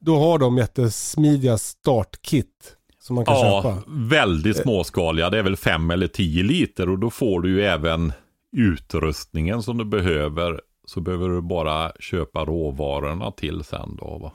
[0.00, 2.76] då har de jättesmidiga startkit
[3.10, 3.82] som man kan ja, köpa.
[3.86, 4.62] väldigt eh.
[4.62, 5.30] småskaliga.
[5.30, 8.12] Det är väl fem eller tio liter och då får du ju även
[8.56, 10.60] utrustningen som du behöver.
[10.86, 14.18] Så behöver du bara köpa råvarorna till sen då.
[14.18, 14.32] Va?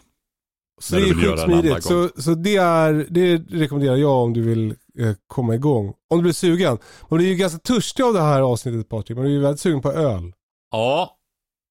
[0.81, 1.83] Så det är sjukt smidigt.
[1.83, 4.69] Så, så det, är, det rekommenderar jag om du vill
[4.99, 5.93] eh, komma igång.
[6.09, 6.77] Om du blir sugen.
[7.09, 9.17] Man blir ju ganska törstig av det här avsnittet Patrik.
[9.17, 10.33] Man blir ju väldigt sugen på öl.
[10.71, 11.17] Ja.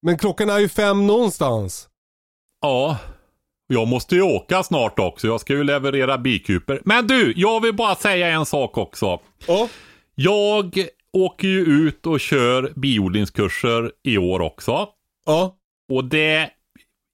[0.03, 1.89] Men klockan är ju fem någonstans.
[2.61, 2.99] Ja.
[3.67, 5.27] Jag måste ju åka snart också.
[5.27, 6.81] Jag ska ju leverera bikuper.
[6.85, 9.21] Men du, jag vill bara säga en sak också.
[9.47, 9.69] Ja.
[10.15, 14.89] Jag åker ju ut och kör biodlingskurser i år också.
[15.27, 15.57] Ja.
[15.93, 16.51] Och det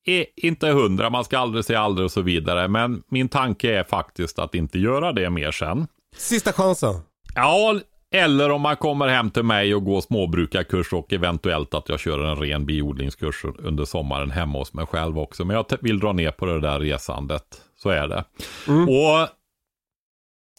[0.05, 2.69] är inte hundra, man ska aldrig säga aldrig och så vidare.
[2.69, 5.87] Men min tanke är faktiskt att inte göra det mer sen.
[6.17, 6.95] Sista chansen.
[7.35, 7.81] Ja,
[8.15, 12.25] eller om man kommer hem till mig och går småbrukarkurs och eventuellt att jag kör
[12.25, 15.45] en ren biodlingskurs under sommaren hemma hos mig själv också.
[15.45, 17.63] Men jag vill dra ner på det där resandet.
[17.77, 18.25] Så är det.
[18.69, 18.89] Mm.
[18.89, 19.29] Och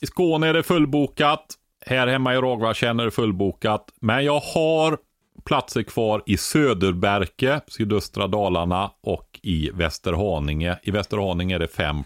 [0.01, 1.45] i Skåne är det fullbokat.
[1.85, 3.85] Här hemma i Ragvartjärn är det fullbokat.
[4.01, 4.97] Men jag har
[5.43, 10.79] platser kvar i Söderberke, sydöstra Dalarna och i Västerhaninge.
[10.83, 12.03] I Västerhaninge är det fem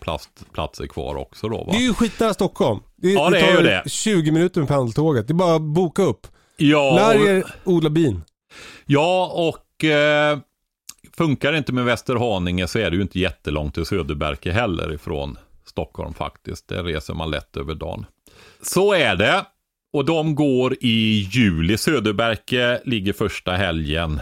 [0.54, 1.72] platser kvar också då va?
[1.72, 2.80] Det är ju skitnära Stockholm.
[2.96, 3.84] Det, ja det, det är ju det.
[3.90, 5.28] 20 minuter med pendeltåget.
[5.28, 6.28] Det är bara att boka upp.
[6.58, 6.96] Ja.
[6.96, 8.22] Lär er odla bin.
[8.86, 10.38] Ja och eh,
[11.18, 15.38] funkar det inte med Västerhaninge så är det ju inte jättelångt till Söderberke heller ifrån
[15.66, 16.68] Stockholm faktiskt.
[16.68, 18.06] Det reser man lätt över dagen.
[18.62, 19.46] Så är det.
[19.96, 21.78] Och de går i juli.
[21.78, 24.20] Söderberke ligger första helgen.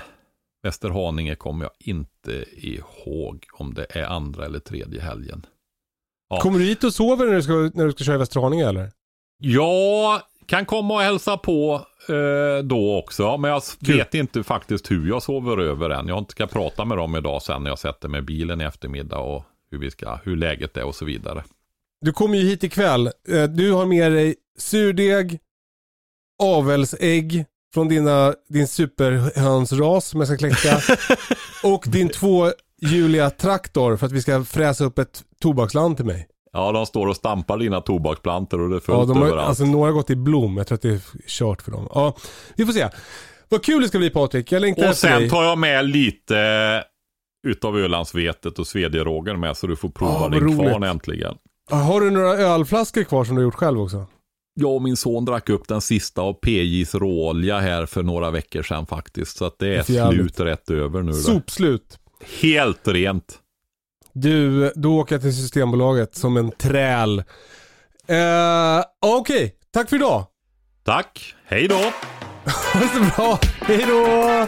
[0.64, 5.46] Västerhaninge kommer jag inte ihåg om det är andra eller tredje helgen.
[6.30, 6.40] Ja.
[6.40, 8.92] Kommer du hit och sover när du ska, när du ska köra i Västerhaninge eller?
[9.38, 13.38] Ja, kan komma och hälsa på eh, då också.
[13.38, 16.08] Men jag vet inte faktiskt hur jag sover över än.
[16.08, 19.18] Jag ska prata med dem idag sen när jag sätter mig i bilen i eftermiddag
[19.18, 21.44] och hur, vi ska, hur läget är och så vidare.
[22.02, 23.08] Du kommer ju hit ikväll.
[23.08, 25.40] Eh, du har med dig surdeg,
[26.44, 30.80] avelsägg från dina, din superhönsras som jag ska kläcka.
[31.64, 32.52] och din två
[32.82, 36.28] Julia traktor för att vi ska fräsa upp ett tobaksland till mig.
[36.52, 39.48] Ja, de står och stampar dina tobaksplantor och det är fullt ja, de har, överallt.
[39.48, 40.58] Alltså några har gått i blom.
[40.58, 41.88] Jag tror att det är kört för dem.
[41.94, 42.16] Ja,
[42.56, 42.90] vi får se.
[43.50, 44.52] Vad kul det ska bli Patrik.
[44.52, 45.30] Jag längtar Och sen dig.
[45.30, 46.84] tar jag med lite
[47.48, 51.36] utav Ölandsvetet och svedjerågen med så du får prova ja, din kvarn äntligen.
[51.72, 54.06] Har du några ölflaskor kvar som du har gjort själv också?
[54.54, 58.64] Jag och min son drack upp den sista av PJs råolja här för några veckor
[58.64, 59.38] sedan faktiskt.
[59.38, 61.12] Så att det är slut rätt över nu.
[61.12, 61.18] Då.
[61.18, 62.00] Sopslut.
[62.42, 63.40] Helt rent.
[64.14, 67.20] Du, då åker jag till Systembolaget som en träl.
[67.20, 69.52] Uh, Okej, okay.
[69.72, 70.26] tack för idag.
[70.84, 71.76] Tack, hej då.
[72.74, 74.48] ha det så bra, hej då.